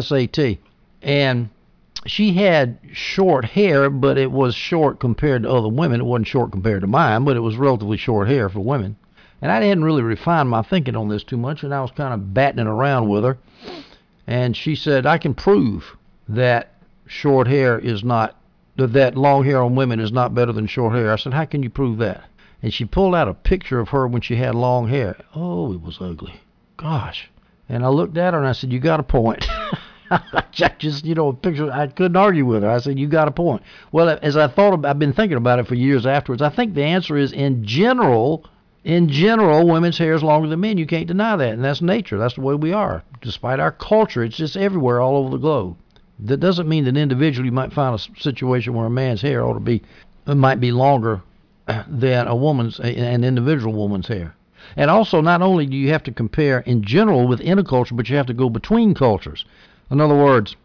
[0.00, 0.58] SAT.
[1.02, 1.50] And
[2.06, 6.00] she had short hair, but it was short compared to other women.
[6.00, 8.96] It wasn't short compared to mine, but it was relatively short hair for women.
[9.42, 12.14] And I hadn't really refined my thinking on this too much, and I was kind
[12.14, 13.38] of batting it around with her.
[14.26, 15.96] And she said, I can prove
[16.28, 16.74] that
[17.06, 18.36] short hair is not,
[18.76, 21.12] that long hair on women is not better than short hair.
[21.12, 22.24] I said, How can you prove that?
[22.62, 25.16] And she pulled out a picture of her when she had long hair.
[25.34, 26.40] Oh, it was ugly.
[26.76, 27.30] Gosh.
[27.68, 29.46] And I looked at her and I said, You got a point.
[30.12, 31.70] I just, you know, a picture.
[31.70, 32.70] I couldn't argue with her.
[32.70, 35.60] I said, "You got a point." Well, as I thought, about, I've been thinking about
[35.60, 36.42] it for years afterwards.
[36.42, 38.44] I think the answer is, in general,
[38.84, 40.78] in general, women's hair is longer than men.
[40.78, 42.18] You can't deny that, and that's nature.
[42.18, 43.04] That's the way we are.
[43.20, 45.76] Despite our culture, it's just everywhere, all over the globe.
[46.18, 49.54] That doesn't mean that individually you might find a situation where a man's hair ought
[49.54, 49.82] to be,
[50.26, 51.22] it might be longer
[51.68, 54.34] uh, than a woman's, an individual woman's hair.
[54.76, 58.08] And also, not only do you have to compare in general within a culture, but
[58.08, 59.44] you have to go between cultures.
[59.90, 60.56] In other words,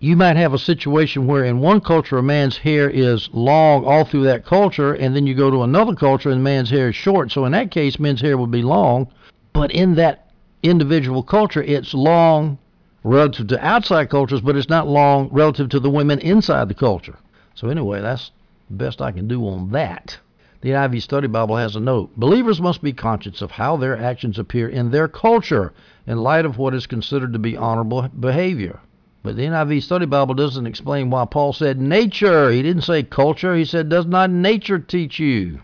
[0.00, 4.04] you might have a situation where in one culture a man's hair is long all
[4.04, 6.96] through that culture, and then you go to another culture and the man's hair is
[6.96, 7.30] short.
[7.30, 9.08] So in that case, men's hair would be long,
[9.52, 10.30] but in that
[10.62, 12.58] individual culture, it's long
[13.04, 17.16] relative to outside cultures, but it's not long relative to the women inside the culture.
[17.54, 18.32] So anyway, that's
[18.68, 20.18] the best I can do on that.
[20.62, 22.16] The NIV Study Bible has a note.
[22.16, 25.72] Believers must be conscious of how their actions appear in their culture
[26.06, 28.80] in light of what is considered to be honorable behavior.
[29.22, 32.50] But the NIV Study Bible doesn't explain why Paul said nature.
[32.50, 33.54] He didn't say culture.
[33.54, 35.60] He said, Does not nature teach you?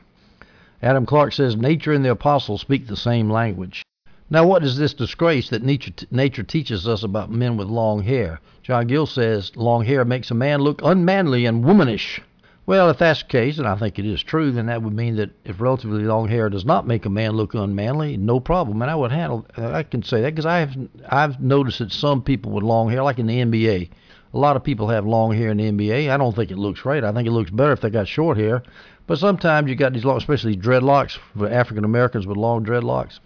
[0.82, 3.82] Adam Clarke says nature and the apostles speak the same language.
[4.28, 8.40] Now, what is this disgrace that nature, nature teaches us about men with long hair?
[8.62, 12.20] John Gill says long hair makes a man look unmanly and womanish.
[12.64, 15.16] Well, if that's the case, and I think it is true, then that would mean
[15.16, 18.82] that if relatively long hair does not make a man look unmanly, no problem.
[18.82, 20.76] And I would handle, I can say that because I have,
[21.08, 23.90] I've noticed that some people with long hair, like in the NBA,
[24.32, 26.08] a lot of people have long hair in the NBA.
[26.08, 27.02] I don't think it looks right.
[27.02, 28.62] I think it looks better if they got short hair.
[29.08, 33.18] But sometimes you got these long, especially dreadlocks for African Americans with long dreadlocks.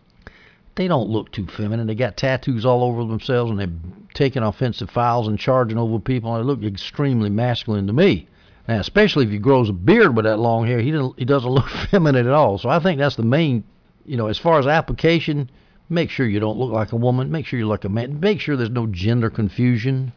[0.77, 1.87] They don't look too feminine.
[1.87, 3.69] They got tattoos all over themselves and they're
[4.15, 6.35] taking offensive fouls and charging over people.
[6.35, 8.27] And they look extremely masculine to me.
[8.69, 11.51] Now, especially if he grows a beard with that long hair, he doesn't, he doesn't
[11.59, 12.59] look feminine at all.
[12.59, 13.65] So I think that's the main,
[14.05, 15.51] you know, as far as application,
[15.89, 17.31] make sure you don't look like a woman.
[17.31, 18.21] Make sure you look like a man.
[18.21, 20.13] Make sure there's no gender confusion.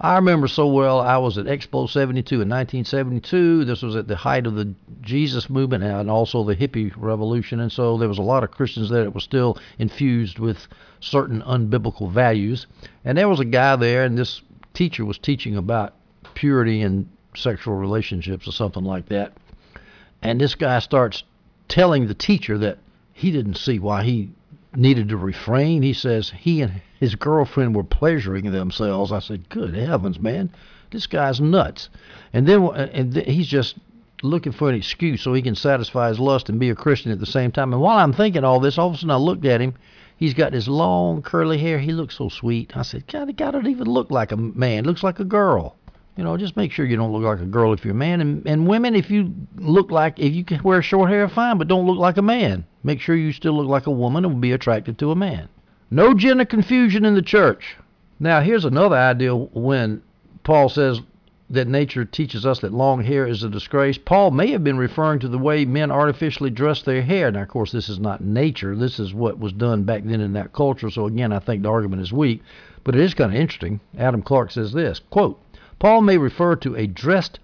[0.00, 1.00] I remember so well.
[1.00, 3.64] I was at Explo 72 in 1972.
[3.64, 7.70] This was at the height of the Jesus movement and also the hippie revolution, and
[7.70, 10.66] so there was a lot of Christians there that were still infused with
[11.00, 12.66] certain unbiblical values.
[13.04, 14.42] And there was a guy there, and this
[14.74, 15.94] teacher was teaching about
[16.34, 19.32] purity and sexual relationships or something like that.
[20.22, 21.22] And this guy starts
[21.68, 22.78] telling the teacher that
[23.12, 24.30] he didn't see why he
[24.74, 25.82] needed to refrain.
[25.82, 29.12] He says he and his girlfriend were pleasuring themselves.
[29.12, 30.50] I said, "Good heavens, man,
[30.90, 31.90] this guy's nuts."
[32.32, 33.76] And then and th- he's just
[34.22, 37.20] looking for an excuse so he can satisfy his lust and be a Christian at
[37.20, 37.72] the same time.
[37.72, 39.74] And while I'm thinking all this, all of a sudden I looked at him.
[40.16, 41.78] He's got his long curly hair.
[41.78, 42.76] He looks so sweet.
[42.76, 44.84] I said, God, the guy doesn't even look like a man.
[44.84, 45.76] Looks like a girl.
[46.16, 48.20] You know, just make sure you don't look like a girl if you're a man.
[48.20, 51.66] And, and women, if you look like, if you can wear short hair, fine, but
[51.66, 52.64] don't look like a man.
[52.84, 55.48] Make sure you still look like a woman and will be attracted to a man.
[55.90, 57.76] No gender confusion in the church.
[58.20, 60.02] Now, here's another idea when
[60.44, 61.00] Paul says
[61.50, 63.98] that nature teaches us that long hair is a disgrace.
[63.98, 67.30] Paul may have been referring to the way men artificially dress their hair.
[67.32, 68.76] Now, of course, this is not nature.
[68.76, 70.90] This is what was done back then in that culture.
[70.90, 72.42] So, again, I think the argument is weak.
[72.84, 73.80] But it is kind of interesting.
[73.98, 75.40] Adam Clarke says this quote,
[75.80, 77.40] Paul may refer to a dressed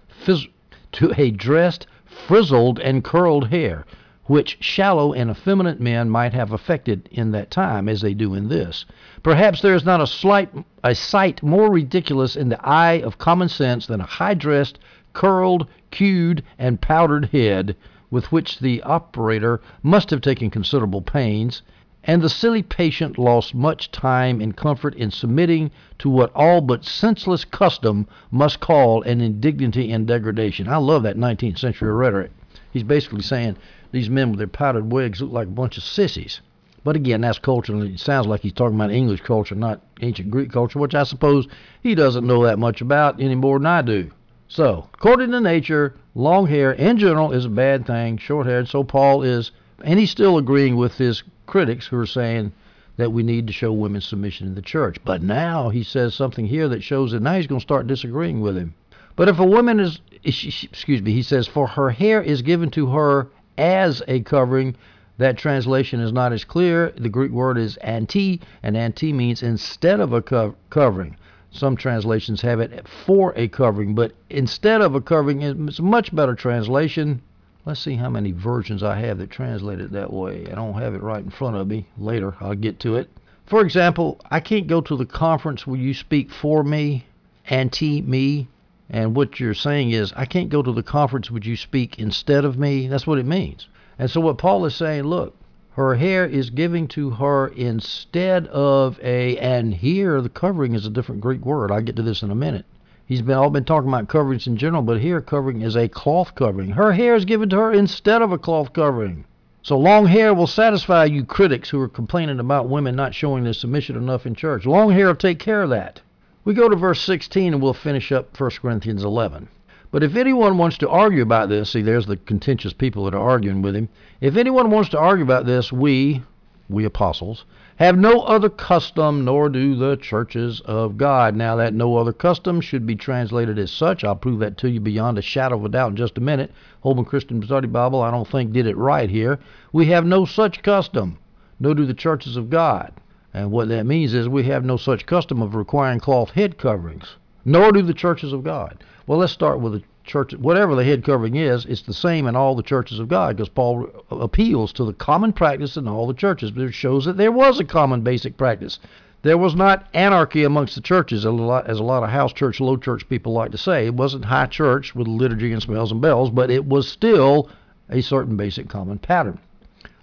[0.93, 3.85] to a dressed, frizzled, and curled hair,
[4.23, 8.47] which shallow and effeminate men might have affected in that time, as they do in
[8.47, 8.85] this.
[9.21, 10.49] Perhaps there is not a slight
[10.81, 14.79] a sight more ridiculous in the eye of common sense than a high dressed,
[15.11, 17.75] curled, queued, and powdered head,
[18.09, 21.63] with which the operator must have taken considerable pains,
[22.03, 26.83] and the silly patient lost much time and comfort in submitting to what all but
[26.83, 30.67] senseless custom must call an indignity and degradation.
[30.67, 32.31] I love that 19th century rhetoric.
[32.71, 33.57] He's basically saying
[33.91, 36.41] these men with their powdered wigs look like a bunch of sissies.
[36.83, 40.31] But again, that's culture, and it sounds like he's talking about English culture, not ancient
[40.31, 41.47] Greek culture, which I suppose
[41.83, 44.09] he doesn't know that much about any more than I do.
[44.47, 48.83] So, according to nature, long hair in general is a bad thing, short hair, so
[48.83, 49.51] Paul is,
[49.83, 51.21] and he's still agreeing with his
[51.51, 52.53] critics who are saying
[52.95, 54.97] that we need to show women submission in the church.
[55.03, 58.39] But now he says something here that shows that now he's going to start disagreeing
[58.39, 58.73] with him.
[59.17, 62.87] But if a woman is, excuse me, he says, for her hair is given to
[62.91, 63.27] her
[63.57, 64.75] as a covering,
[65.17, 66.93] that translation is not as clear.
[66.97, 71.17] The Greek word is anti, and anti means instead of a co- covering.
[71.51, 76.15] Some translations have it for a covering, but instead of a covering, it's a much
[76.15, 77.21] better translation.
[77.63, 80.47] Let's see how many versions I have that translate it that way.
[80.51, 81.87] I don't have it right in front of me.
[81.97, 83.09] Later, I'll get to it.
[83.45, 87.05] For example, I can't go to the conference where you speak for me,
[87.49, 88.47] anti me,
[88.89, 92.45] and what you're saying is, I can't go to the conference would you speak instead
[92.45, 92.87] of me.
[92.87, 93.67] That's what it means.
[93.99, 95.35] And so what Paul is saying, look,
[95.75, 100.89] her hair is giving to her instead of a, and here the covering is a
[100.89, 101.71] different Greek word.
[101.71, 102.65] I'll get to this in a minute.
[103.11, 106.33] He's been all been talking about coverings in general, but here covering is a cloth
[106.33, 106.69] covering.
[106.69, 109.25] Her hair is given to her instead of a cloth covering.
[109.63, 113.51] So long hair will satisfy you critics who are complaining about women not showing their
[113.51, 114.65] submission enough in church.
[114.65, 115.99] Long hair will take care of that.
[116.45, 119.49] We go to verse 16 and we'll finish up 1 Corinthians 11.
[119.91, 123.29] But if anyone wants to argue about this, see, there's the contentious people that are
[123.29, 123.89] arguing with him.
[124.21, 126.23] If anyone wants to argue about this, we,
[126.71, 127.45] we apostles,
[127.75, 131.35] have no other custom, nor do the churches of God.
[131.35, 134.03] Now, that no other custom should be translated as such.
[134.03, 136.51] I'll prove that to you beyond a shadow of a doubt in just a minute.
[136.81, 139.39] Holman Christian Study Bible, I don't think, did it right here.
[139.73, 141.17] We have no such custom,
[141.59, 142.93] nor do the churches of God.
[143.33, 147.15] And what that means is we have no such custom of requiring cloth head coverings,
[147.45, 148.83] nor do the churches of God.
[149.07, 150.33] Well, let's start with the church.
[150.33, 153.49] Whatever the head covering is, it's the same in all the churches of God because
[153.49, 156.51] Paul appeals to the common practice in all the churches.
[156.51, 158.79] But it shows that there was a common basic practice.
[159.23, 163.07] There was not anarchy amongst the churches, as a lot, of house church, low church
[163.07, 163.85] people like to say.
[163.85, 167.49] It wasn't high church with liturgy and smells and bells, but it was still
[167.89, 169.37] a certain basic common pattern.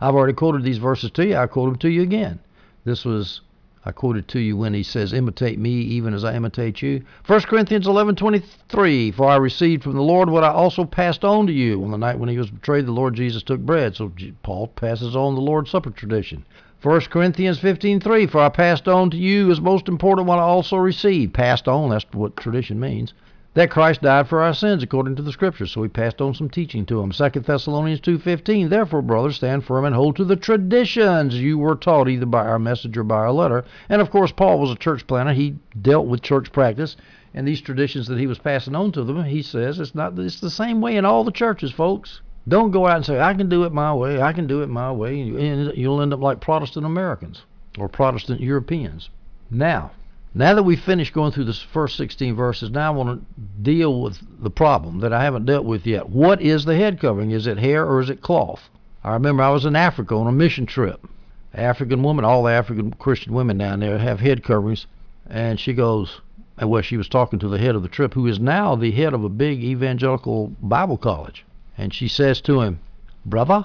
[0.00, 1.36] I've already quoted these verses to you.
[1.36, 2.38] I quote them to you again.
[2.84, 3.40] This was
[3.84, 7.42] I quoted to you when he says, "Imitate me, even as I imitate you." 1
[7.42, 11.84] Corinthians 11:23, "For I received from the Lord what I also passed on to you."
[11.84, 13.94] On the night when he was betrayed, the Lord Jesus took bread.
[13.94, 14.10] So
[14.42, 16.44] Paul passes on the Lord's Supper tradition.
[16.82, 20.76] 1 Corinthians 15:3, "For I passed on to you as most important what I also
[20.76, 23.14] received." Passed on, that's what tradition means
[23.58, 25.72] that Christ died for our sins according to the scriptures.
[25.72, 27.10] So he passed on some teaching to them.
[27.10, 28.68] 2 Thessalonians 2:15.
[28.68, 32.60] Therefore, brothers, stand firm and hold to the traditions you were taught either by our
[32.60, 33.64] message or by our letter.
[33.88, 35.32] And of course, Paul was a church planter.
[35.32, 36.96] He dealt with church practice
[37.34, 39.24] and these traditions that he was passing on to them.
[39.24, 42.20] He says it's not it's the same way in all the churches, folks.
[42.46, 44.22] Don't go out and say I can do it my way.
[44.22, 47.42] I can do it my way, and you'll end up like Protestant Americans
[47.76, 49.10] or Protestant Europeans.
[49.50, 49.90] Now,
[50.34, 54.00] now that we've finished going through the first 16 verses, now I want to deal
[54.00, 56.08] with the problem that I haven't dealt with yet.
[56.08, 57.30] What is the head covering?
[57.30, 58.68] Is it hair or is it cloth?
[59.02, 61.06] I remember I was in Africa on a mission trip.
[61.54, 64.86] African woman, all the African Christian women down there have head coverings.
[65.28, 66.20] And she goes,
[66.60, 69.14] well, she was talking to the head of the trip, who is now the head
[69.14, 71.44] of a big evangelical Bible college.
[71.76, 72.80] And she says to him,
[73.24, 73.64] Brother,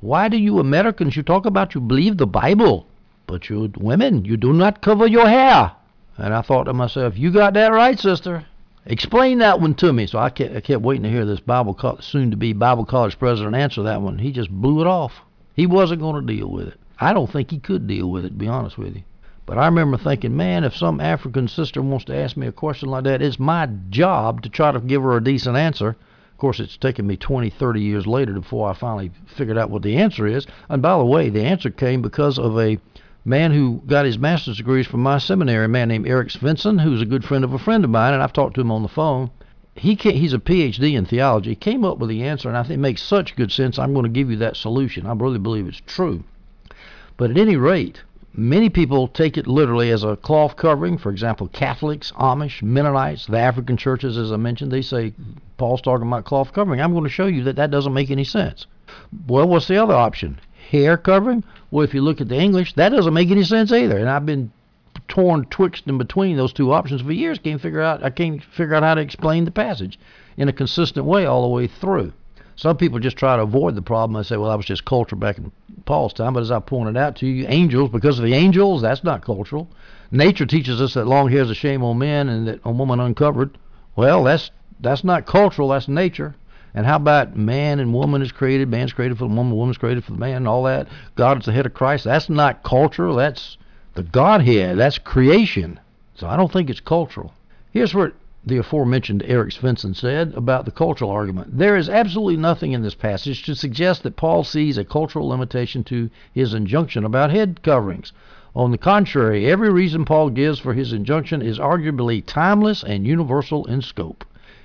[0.00, 2.86] why do you Americans, you talk about you believe the Bible,
[3.26, 5.72] but you women, you do not cover your hair?
[6.16, 8.46] And I thought to myself, you got that right, sister.
[8.86, 10.06] Explain that one to me.
[10.06, 13.18] So I kept, I kept waiting to hear this Bible soon to be Bible college
[13.18, 14.18] president answer that one.
[14.18, 15.22] He just blew it off.
[15.54, 16.78] He wasn't going to deal with it.
[17.00, 19.02] I don't think he could deal with it, to be honest with you.
[19.46, 22.88] But I remember thinking, man, if some African sister wants to ask me a question
[22.88, 25.88] like that, it's my job to try to give her a decent answer.
[25.88, 29.82] Of course, it's taken me 20, 30 years later before I finally figured out what
[29.82, 30.46] the answer is.
[30.68, 32.78] And by the way, the answer came because of a
[33.24, 37.00] man who got his master's degrees from my seminary, a man named Eric Svendsen, who's
[37.00, 38.88] a good friend of a friend of mine, and I've talked to him on the
[38.88, 39.30] phone.
[39.74, 41.50] He he's a PhD in theology.
[41.50, 43.78] He came up with the answer, and I think it makes such good sense.
[43.78, 45.06] I'm going to give you that solution.
[45.06, 46.24] I really believe it's true.
[47.16, 48.02] But at any rate,
[48.36, 50.98] Many people take it literally as a cloth covering.
[50.98, 55.14] For example, Catholics, Amish, Mennonites, the African churches, as I mentioned, they say
[55.56, 56.80] Paul's talking about cloth covering.
[56.80, 58.66] I'm going to show you that that doesn't make any sense.
[59.28, 60.40] Well, what's the other option?
[60.74, 61.44] Hair covering?
[61.70, 63.96] Well, if you look at the English, that doesn't make any sense either.
[63.96, 64.50] And I've been
[65.06, 67.38] torn twixt in between those two options for years.
[67.38, 68.02] Can't figure out.
[68.02, 70.00] I can't figure out how to explain the passage
[70.36, 72.12] in a consistent way all the way through.
[72.56, 74.20] Some people just try to avoid the problem.
[74.20, 75.52] They say, "Well, that was just culture back in
[75.84, 79.04] Paul's time." But as I pointed out to you, angels, because of the angels, that's
[79.04, 79.68] not cultural.
[80.10, 82.98] Nature teaches us that long hair is a shame on men and that a woman
[82.98, 83.56] uncovered.
[83.94, 84.50] Well, that's
[84.80, 85.68] that's not cultural.
[85.68, 86.34] That's nature.
[86.74, 88.68] And how about man and woman is created?
[88.68, 90.88] Man's created for the woman, woman's created for the man, and all that.
[91.14, 92.04] God is the head of Christ.
[92.04, 93.14] That's not cultural.
[93.16, 93.56] That's
[93.94, 94.76] the Godhead.
[94.76, 95.78] That's creation.
[96.16, 97.32] So I don't think it's cultural.
[97.70, 98.14] Here's what
[98.46, 101.56] the aforementioned Eric Svendsen said about the cultural argument.
[101.56, 105.82] There is absolutely nothing in this passage to suggest that Paul sees a cultural limitation
[105.84, 108.12] to his injunction about head coverings.
[108.54, 113.64] On the contrary, every reason Paul gives for his injunction is arguably timeless and universal
[113.64, 114.24] in scope.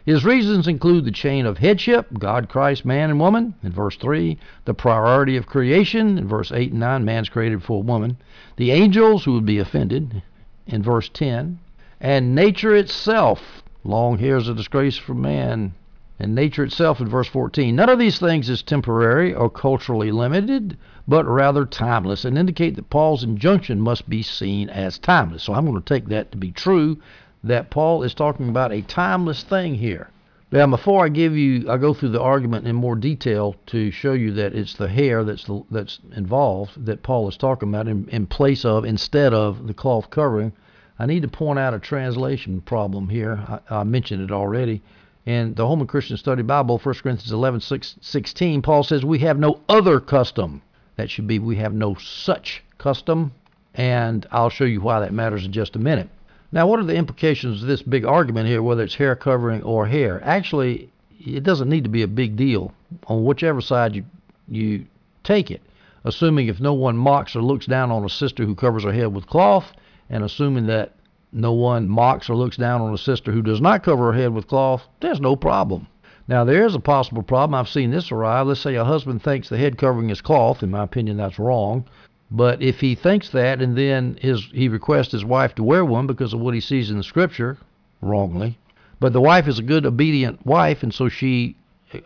[0.10, 4.40] His reasons include the chain of headship, God, Christ, man, and woman, in verse 3,
[4.66, 8.18] the priority of creation, in verse 8 and 9, man's created for woman,
[8.56, 10.24] the angels who would be offended,
[10.66, 11.60] in verse 10,
[12.02, 15.74] and nature itself, Long hair is a disgrace for man,
[16.18, 17.76] and nature itself in verse 14.
[17.76, 20.76] None of these things is temporary or culturally limited,
[21.08, 25.44] but rather timeless, and indicate that Paul's injunction must be seen as timeless.
[25.44, 26.98] So I'm going to take that to be true,
[27.44, 30.10] that Paul is talking about a timeless thing here.
[30.52, 34.14] Now, before I give you, I go through the argument in more detail to show
[34.14, 38.10] you that it's the hair that's the, that's involved that Paul is talking about in,
[38.10, 40.52] in place of instead of the cloth covering.
[40.98, 43.62] I need to point out a translation problem here.
[43.70, 44.82] I, I mentioned it already.
[45.28, 49.38] In the Holman Christian Study Bible, 1 Corinthians 11, 6, 16, Paul says, We have
[49.38, 50.64] no other custom.
[50.96, 53.34] That should be, We have no such custom.
[53.76, 56.10] And I'll show you why that matters in just a minute.
[56.52, 59.86] Now, what are the implications of this big argument here, whether it's hair covering or
[59.86, 60.20] hair?
[60.24, 60.90] Actually,
[61.20, 62.74] it doesn't need to be a big deal
[63.08, 64.04] on whichever side you,
[64.48, 64.86] you
[65.24, 65.62] take it.
[66.04, 69.14] Assuming if no one mocks or looks down on a sister who covers her head
[69.14, 69.74] with cloth,
[70.10, 70.94] and assuming that
[71.32, 74.34] no one mocks or looks down on a sister who does not cover her head
[74.34, 75.86] with cloth, there's no problem.
[76.28, 77.54] Now, there is a possible problem.
[77.54, 78.48] I've seen this arrive.
[78.48, 80.64] Let's say a husband thinks the head covering is cloth.
[80.64, 81.86] In my opinion, that's wrong.
[82.32, 86.06] But if he thinks that and then his he requests his wife to wear one
[86.06, 87.58] because of what he sees in the scripture,
[88.02, 88.58] wrongly.
[89.00, 91.56] But the wife is a good, obedient wife, and so she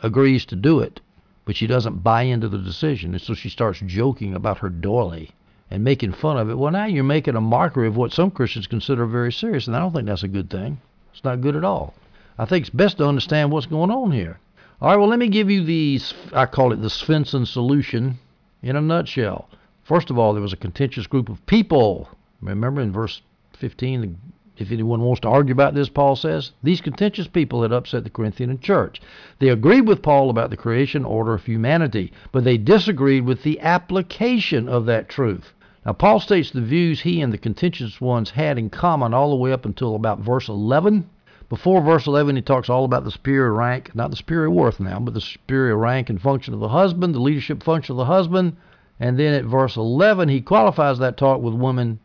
[0.01, 1.01] agrees to do it.
[1.43, 5.32] But she doesn't buy into the decision, and so she starts joking about her doily
[5.69, 6.57] and making fun of it.
[6.57, 9.80] Well, now you're making a mockery of what some Christians consider very serious, and I
[9.80, 10.80] don't think that's a good thing.
[11.11, 11.95] It's not good at all.
[12.38, 14.39] I think it's best to understand what's going on here.
[14.82, 15.99] All right, well, let me give you the,
[16.32, 18.19] I call it the Svendsen solution
[18.61, 19.49] in a nutshell.
[19.84, 22.09] First of all, there was a contentious group of people.
[22.41, 23.21] Remember in verse
[23.57, 24.17] 15,
[24.57, 28.09] if anyone wants to argue about this, Paul says, these contentious people had upset the
[28.09, 29.01] Corinthian church.
[29.39, 33.59] They agreed with Paul about the creation order of humanity, but they disagreed with the
[33.59, 35.53] application of that truth.
[35.86, 39.36] Now, Paul states the views he and the contentious ones had in common all the
[39.36, 41.09] way up until about verse 11.
[41.49, 44.99] Before verse 11, he talks all about the superior rank, not the superior worth now,
[44.99, 48.55] but the superior rank and function of the husband, the leadership function of the husband.
[49.04, 51.99] And then at verse 11, he qualifies that talk with women,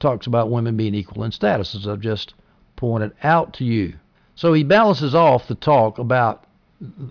[0.00, 2.32] talks about women being equal in status, as I've just
[2.76, 3.92] pointed out to you.
[4.34, 6.46] So he balances off the talk about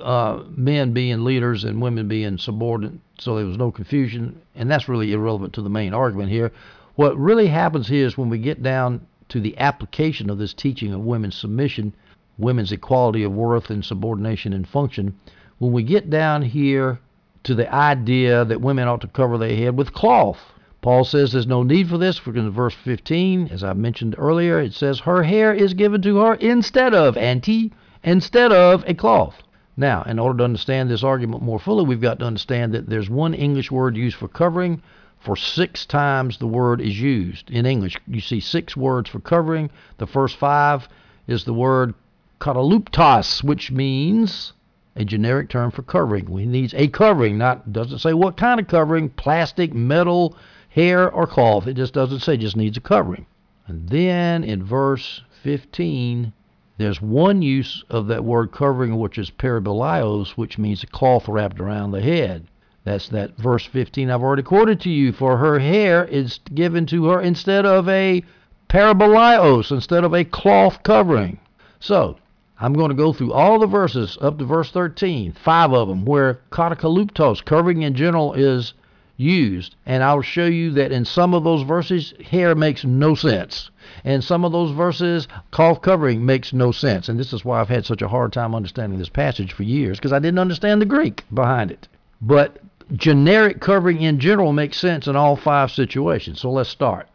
[0.01, 4.89] uh, men being leaders and women being subordinate, so there was no confusion, and that's
[4.89, 6.51] really irrelevant to the main argument here.
[6.95, 10.91] What really happens here is when we get down to the application of this teaching
[10.91, 11.93] of women's submission,
[12.39, 15.19] women's equality of worth and subordination and function,
[15.59, 16.97] when we get down here
[17.43, 20.39] to the idea that women ought to cover their head with cloth.
[20.81, 22.25] Paul says there's no need for this.
[22.25, 26.17] We're in verse 15, as I mentioned earlier, it says her hair is given to
[26.17, 27.71] her instead of anti,
[28.03, 29.43] instead of a cloth.
[29.77, 33.09] Now, in order to understand this argument more fully, we've got to understand that there's
[33.09, 34.81] one English word used for covering
[35.23, 37.49] for six times the word is used.
[37.49, 39.69] In English, you see six words for covering.
[39.97, 40.89] The first five
[41.27, 41.93] is the word
[42.41, 44.51] kataluptos, which means
[44.95, 46.29] a generic term for covering.
[46.29, 50.35] We needs a covering, not doesn't say what kind of covering, plastic, metal,
[50.69, 51.67] hair or cloth.
[51.67, 53.25] It just doesn't say just needs a covering.
[53.67, 56.33] And then in verse 15,
[56.77, 61.59] there's one use of that word covering, which is parabolios, which means a cloth wrapped
[61.59, 62.47] around the head.
[62.83, 65.11] That's that verse 15 I've already quoted to you.
[65.11, 68.23] For her hair is given to her instead of a
[68.67, 71.39] parabolios, instead of a cloth covering.
[71.79, 72.17] So,
[72.59, 76.05] I'm going to go through all the verses up to verse 13, five of them,
[76.05, 78.73] where katakaluptos, covering in general, is
[79.17, 79.75] used.
[79.85, 83.69] And I'll show you that in some of those verses, hair makes no sense.
[84.03, 87.09] And some of those verses, cloth covering makes no sense.
[87.09, 89.97] And this is why I've had such a hard time understanding this passage for years,
[89.97, 91.87] because I didn't understand the Greek behind it.
[92.21, 92.59] But
[92.95, 96.41] generic covering in general makes sense in all five situations.
[96.41, 97.07] So let's start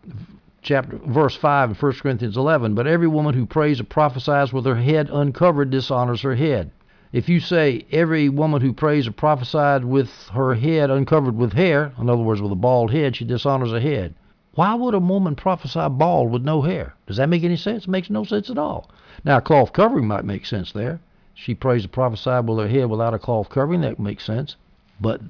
[0.63, 4.65] chapter verse 5 in 1 Corinthians 11, but every woman who prays or prophesies with
[4.65, 6.71] her head uncovered dishonors her head.
[7.13, 11.93] If you say every woman who prays or prophesied with her head uncovered with hair,
[11.99, 14.15] in other words, with a bald head, she dishonors her head.
[14.55, 16.95] Why would a woman prophesy bald with no hair?
[17.07, 17.85] Does that make any sense?
[17.85, 18.91] It makes no sense at all.
[19.25, 21.01] Now, a cloth covering might make sense there.
[21.33, 23.83] She prays or prophesied with her head without a cloth covering.
[23.83, 24.57] That makes sense.
[25.01, 25.21] But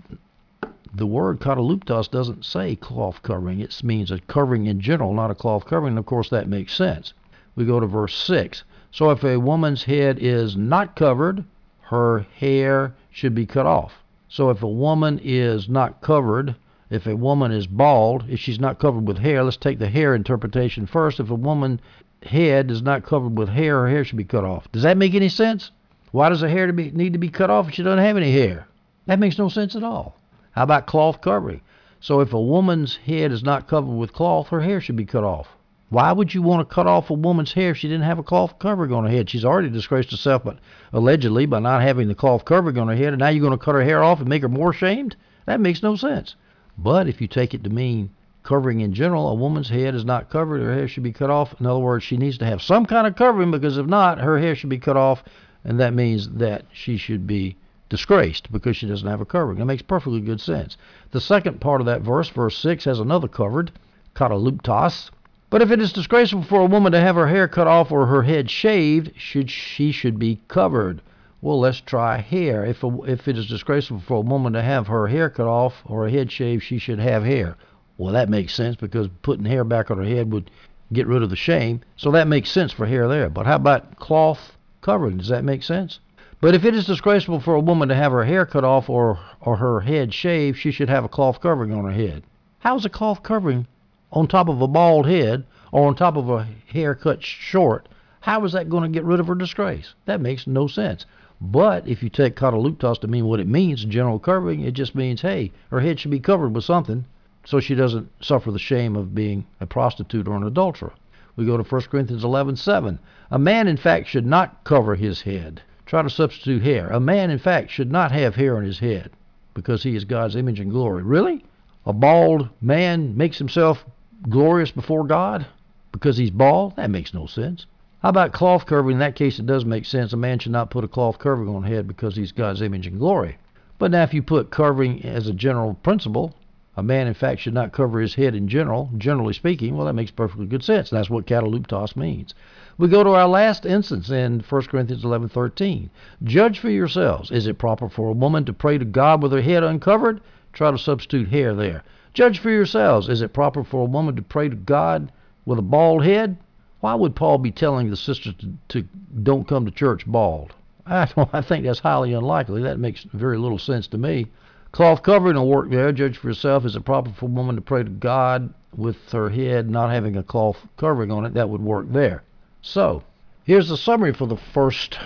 [0.94, 3.60] the word kataluptos doesn't say cloth covering.
[3.60, 5.92] It means a covering in general, not a cloth covering.
[5.92, 7.12] And of course, that makes sense.
[7.54, 8.62] We go to verse 6.
[8.90, 11.44] So if a woman's head is not covered,
[11.82, 14.02] her hair should be cut off.
[14.28, 16.54] So if a woman is not covered,
[16.90, 20.14] if a woman is bald, if she's not covered with hair, let's take the hair
[20.14, 21.20] interpretation first.
[21.20, 21.80] If a woman's
[22.22, 24.70] head is not covered with hair, her hair should be cut off.
[24.72, 25.70] Does that make any sense?
[26.12, 28.66] Why does her hair need to be cut off if she doesn't have any hair?
[29.06, 30.17] That makes no sense at all.
[30.58, 31.60] How about cloth covering?
[32.00, 35.22] So if a woman's head is not covered with cloth, her hair should be cut
[35.22, 35.56] off.
[35.88, 38.24] Why would you want to cut off a woman's hair if she didn't have a
[38.24, 39.30] cloth covering on her head?
[39.30, 40.58] She's already disgraced herself, but
[40.92, 43.64] allegedly by not having the cloth covering on her head, and now you're going to
[43.64, 45.14] cut her hair off and make her more shamed?
[45.46, 46.34] That makes no sense.
[46.76, 48.10] But if you take it to mean
[48.42, 51.54] covering in general, a woman's head is not covered, her hair should be cut off.
[51.60, 54.40] In other words, she needs to have some kind of covering because if not, her
[54.40, 55.22] hair should be cut off,
[55.62, 57.56] and that means that she should be
[57.88, 59.58] disgraced because she doesn't have a covering.
[59.58, 60.76] That makes perfectly good sense.
[61.10, 63.72] The second part of that verse, verse 6, has another covered,
[64.14, 65.10] kataluptos.
[65.50, 68.06] But if it is disgraceful for a woman to have her hair cut off or
[68.06, 71.00] her head shaved, should she should be covered.
[71.40, 72.64] Well, let's try hair.
[72.64, 75.82] If a, if it is disgraceful for a woman to have her hair cut off
[75.86, 77.56] or her head shaved, she should have hair.
[77.96, 80.50] Well, that makes sense because putting hair back on her head would
[80.92, 81.80] get rid of the shame.
[81.96, 83.30] So that makes sense for hair there.
[83.30, 85.16] But how about cloth covering?
[85.16, 86.00] Does that make sense?
[86.40, 89.18] But if it is disgraceful for a woman to have her hair cut off or,
[89.40, 92.22] or her head shaved, she should have a cloth covering on her head.
[92.60, 93.66] How's a cloth covering
[94.12, 97.88] on top of a bald head or on top of a hair cut short?
[98.20, 99.94] How is that going to get rid of her disgrace?
[100.04, 101.06] That makes no sense.
[101.40, 105.22] But if you take kataluptos to mean what it means, general covering, it just means,
[105.22, 107.04] hey, her head should be covered with something
[107.44, 110.92] so she doesn't suffer the shame of being a prostitute or an adulterer.
[111.34, 113.00] We go to 1 Corinthians 11:7.
[113.32, 116.88] A man, in fact, should not cover his head try to substitute hair.
[116.88, 119.10] A man, in fact, should not have hair on his head
[119.54, 121.02] because he is God's image and glory.
[121.02, 121.44] Really?
[121.86, 123.84] A bald man makes himself
[124.28, 125.46] glorious before God
[125.90, 126.76] because he's bald?
[126.76, 127.66] That makes no sense.
[128.02, 128.96] How about cloth covering?
[128.96, 130.12] In that case, it does make sense.
[130.12, 132.86] A man should not put a cloth covering on his head because he's God's image
[132.86, 133.38] and glory.
[133.78, 136.34] But now, if you put covering as a general principle,
[136.76, 139.94] a man, in fact, should not cover his head in general, generally speaking, well, that
[139.94, 140.90] makes perfectly good sense.
[140.90, 142.34] That's what kataluptos means.
[142.78, 145.90] We go to our last instance in 1 Corinthians 11:13.
[146.22, 147.32] Judge for yourselves.
[147.32, 150.20] Is it proper for a woman to pray to God with her head uncovered?
[150.52, 151.82] Try to substitute hair there.
[152.14, 153.08] Judge for yourselves.
[153.08, 155.10] Is it proper for a woman to pray to God
[155.44, 156.36] with a bald head?
[156.78, 158.88] Why would Paul be telling the sisters to, to
[159.24, 160.54] don't come to church bald?
[160.86, 162.62] I don't, I think that's highly unlikely.
[162.62, 164.26] That makes very little sense to me.
[164.70, 165.90] Cloth covering will work there.
[165.90, 166.64] Judge for yourself.
[166.64, 170.16] Is it proper for a woman to pray to God with her head not having
[170.16, 171.34] a cloth covering on it?
[171.34, 172.22] That would work there.
[172.62, 173.04] So,
[173.44, 174.98] here's the summary for the first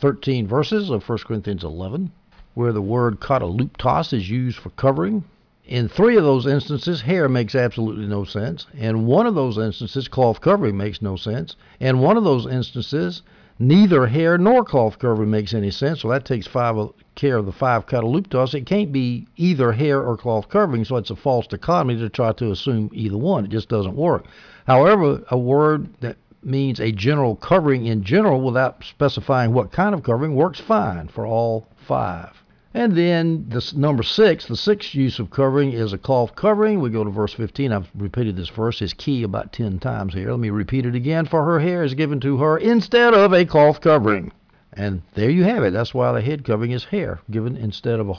[0.00, 2.10] 13 verses of 1 Corinthians 11,
[2.54, 5.24] where the word kataluptos is used for covering.
[5.66, 8.66] In three of those instances, hair makes absolutely no sense.
[8.76, 11.56] In one of those instances, cloth covering makes no sense.
[11.80, 13.22] In one of those instances,
[13.58, 16.00] neither hair nor cloth covering makes any sense.
[16.00, 16.76] So that takes five
[17.14, 18.54] care of the five kataluptos.
[18.54, 22.32] It can't be either hair or cloth covering, so it's a false dichotomy to try
[22.32, 23.44] to assume either one.
[23.44, 24.26] It just doesn't work.
[24.66, 26.16] However, a word that
[26.46, 31.26] means a general covering in general without specifying what kind of covering works fine for
[31.26, 32.42] all five.
[32.72, 36.80] And then this number six, the sixth use of covering is a cloth covering.
[36.80, 37.72] We go to verse 15.
[37.72, 40.30] I've repeated this verse, is key about 10 times here.
[40.30, 41.24] Let me repeat it again.
[41.24, 44.30] For her hair is given to her instead of a cloth covering.
[44.74, 45.72] And there you have it.
[45.72, 48.14] That's why the head covering is hair, given instead of a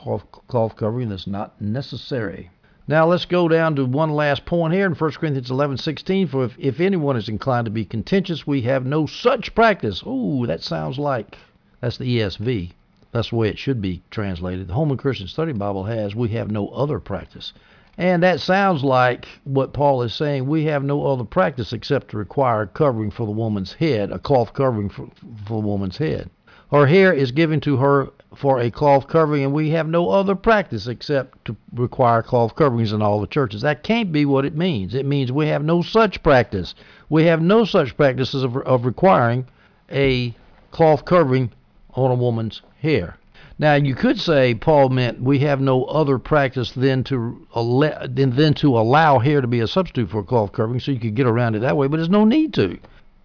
[0.48, 2.50] cloth covering that's not necessary.
[2.90, 6.28] Now let's go down to one last point here in 1 Corinthians 11, 16.
[6.28, 10.02] For if, if anyone is inclined to be contentious, we have no such practice.
[10.06, 11.38] Oh, that sounds like
[11.82, 12.72] that's the ESV.
[13.12, 14.70] That's the way it should be translated.
[14.70, 17.52] The Holman Christian Study Bible has, we have no other practice.
[17.98, 20.48] And that sounds like what Paul is saying.
[20.48, 24.54] We have no other practice except to require covering for the woman's head, a cloth
[24.54, 25.10] covering for,
[25.46, 26.30] for the woman's head.
[26.72, 30.36] Her hair is given to her for a cloth covering, and we have no other
[30.36, 33.62] practice except to require cloth coverings in all the churches.
[33.62, 34.94] That can't be what it means.
[34.94, 36.76] It means we have no such practice.
[37.10, 39.46] We have no such practices of, of requiring
[39.92, 40.36] a
[40.72, 41.52] cloth covering
[41.94, 43.18] on a woman's hair.
[43.60, 48.54] Now you could say Paul meant we have no other practice than to than, than
[48.56, 51.26] to allow hair to be a substitute for a cloth covering, so you could get
[51.26, 51.88] around it that way.
[51.88, 52.78] But there's no need to,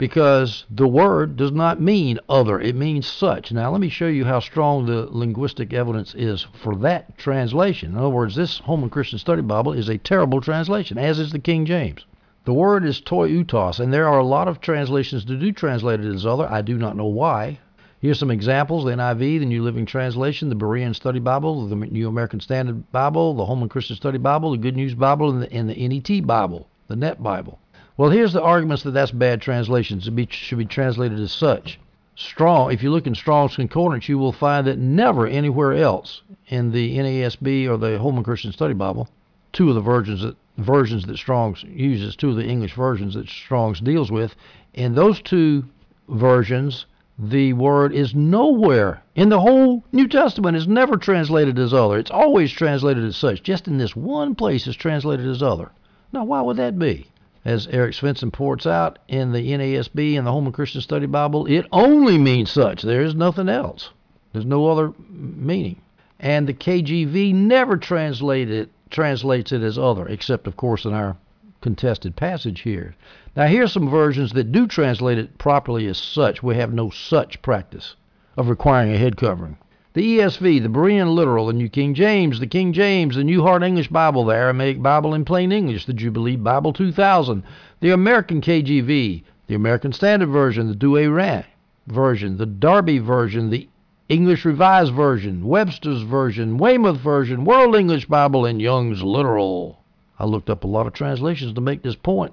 [0.03, 3.53] because the word does not mean other; it means such.
[3.53, 7.93] Now let me show you how strong the linguistic evidence is for that translation.
[7.93, 11.39] In other words, this Holman Christian Study Bible is a terrible translation, as is the
[11.39, 12.05] King James.
[12.45, 16.13] The word is toioutos, and there are a lot of translations that do translate it
[16.13, 16.51] as other.
[16.51, 17.61] I do not know why.
[18.01, 22.09] Here's some examples the NIV, the New Living Translation, the Berean Study Bible, the New
[22.09, 25.71] American Standard Bible, the Holman Christian Study Bible, the Good News Bible, and the, and
[25.71, 27.61] the NET Bible, the Net Bible.
[27.97, 30.09] Well, here's the arguments that that's bad translations.
[30.09, 31.79] It be, should be translated as such.
[32.15, 36.73] Strong, if you look in Strong's Concordance, you will find that never anywhere else in
[36.73, 39.09] the NASB or the Holman Christian Study Bible,
[39.53, 43.29] two of the versions that versions that Strong's uses, two of the English versions that
[43.29, 44.37] Strong's deals with,
[44.75, 45.65] in those two
[46.09, 46.87] versions,
[47.19, 51.99] the word is nowhere in the whole New Testament is never translated as other.
[51.99, 53.43] It's always translated as such.
[53.43, 55.71] Just in this one place is translated as other.
[56.11, 57.07] Now, why would that be?
[57.45, 61.67] As Eric Svendsen points out in the NASB and the Holman Christian Study Bible, it
[61.73, 62.83] only means such.
[62.83, 63.91] There is nothing else.
[64.33, 65.81] There's no other meaning.
[66.21, 71.17] And the KJV never translated translates it as other, except of course in our
[71.63, 72.95] contested passage here.
[73.35, 76.43] Now, here's some versions that do translate it properly as such.
[76.43, 77.97] We have no such practice
[78.37, 79.57] of requiring a head covering.
[79.95, 83.63] The ESV, the Berean Literal, the New King James, the King James, the New Heart
[83.63, 87.43] English Bible, the Aramaic Bible in Plain English, the Jubilee Bible 2000,
[87.81, 91.45] the American KJV, the American Standard Version, the Douay
[91.87, 93.69] version, the Darby version, the
[94.09, 99.79] English Revised Version, Webster's Version, Weymouth Version, World English Bible, and Young's Literal.
[100.19, 102.33] I looked up a lot of translations to make this point.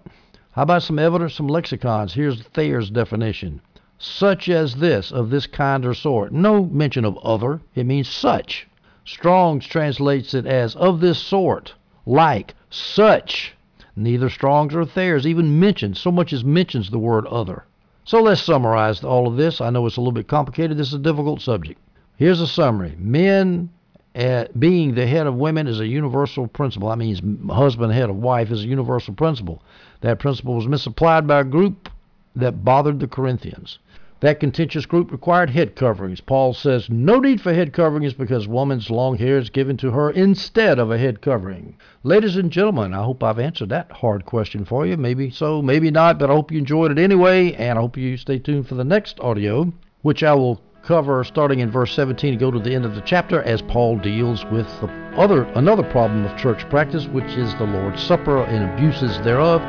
[0.51, 2.13] How about some evidence from lexicons?
[2.13, 3.59] Here's Thayer's definition.
[4.01, 6.31] Such as this, of this kind or sort.
[6.31, 7.59] No mention of other.
[7.75, 8.65] It means such.
[9.03, 11.73] Strong's translates it as of this sort,
[12.05, 13.55] like, such.
[13.95, 17.65] Neither Strong's or Thayer's even mentions, so much as mentions the word other.
[18.05, 19.59] So let's summarize all of this.
[19.59, 20.77] I know it's a little bit complicated.
[20.77, 21.81] This is a difficult subject.
[22.15, 22.95] Here's a summary.
[22.97, 23.69] Men
[24.15, 26.89] uh, being the head of women is a universal principle.
[26.89, 29.61] That means husband, head of wife is a universal principle.
[30.01, 31.89] That principle was misapplied by a group
[32.35, 33.79] that bothered the Corinthians.
[34.21, 36.19] That contentious group required head coverings.
[36.19, 40.11] Paul says no need for head coverings because woman's long hair is given to her
[40.11, 41.77] instead of a head covering.
[42.03, 44.97] Ladies and gentlemen, I hope I've answered that hard question for you.
[44.97, 48.17] Maybe so, maybe not, but I hope you enjoyed it anyway, and I hope you
[48.17, 49.71] stay tuned for the next audio,
[50.01, 53.01] which I will cover starting in verse 17 and go to the end of the
[53.01, 57.63] chapter as Paul deals with the other another problem of church practice, which is the
[57.63, 59.61] Lord's Supper and abuses thereof.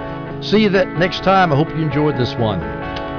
[0.44, 1.52] See you that next time.
[1.52, 3.09] I hope you enjoyed this one.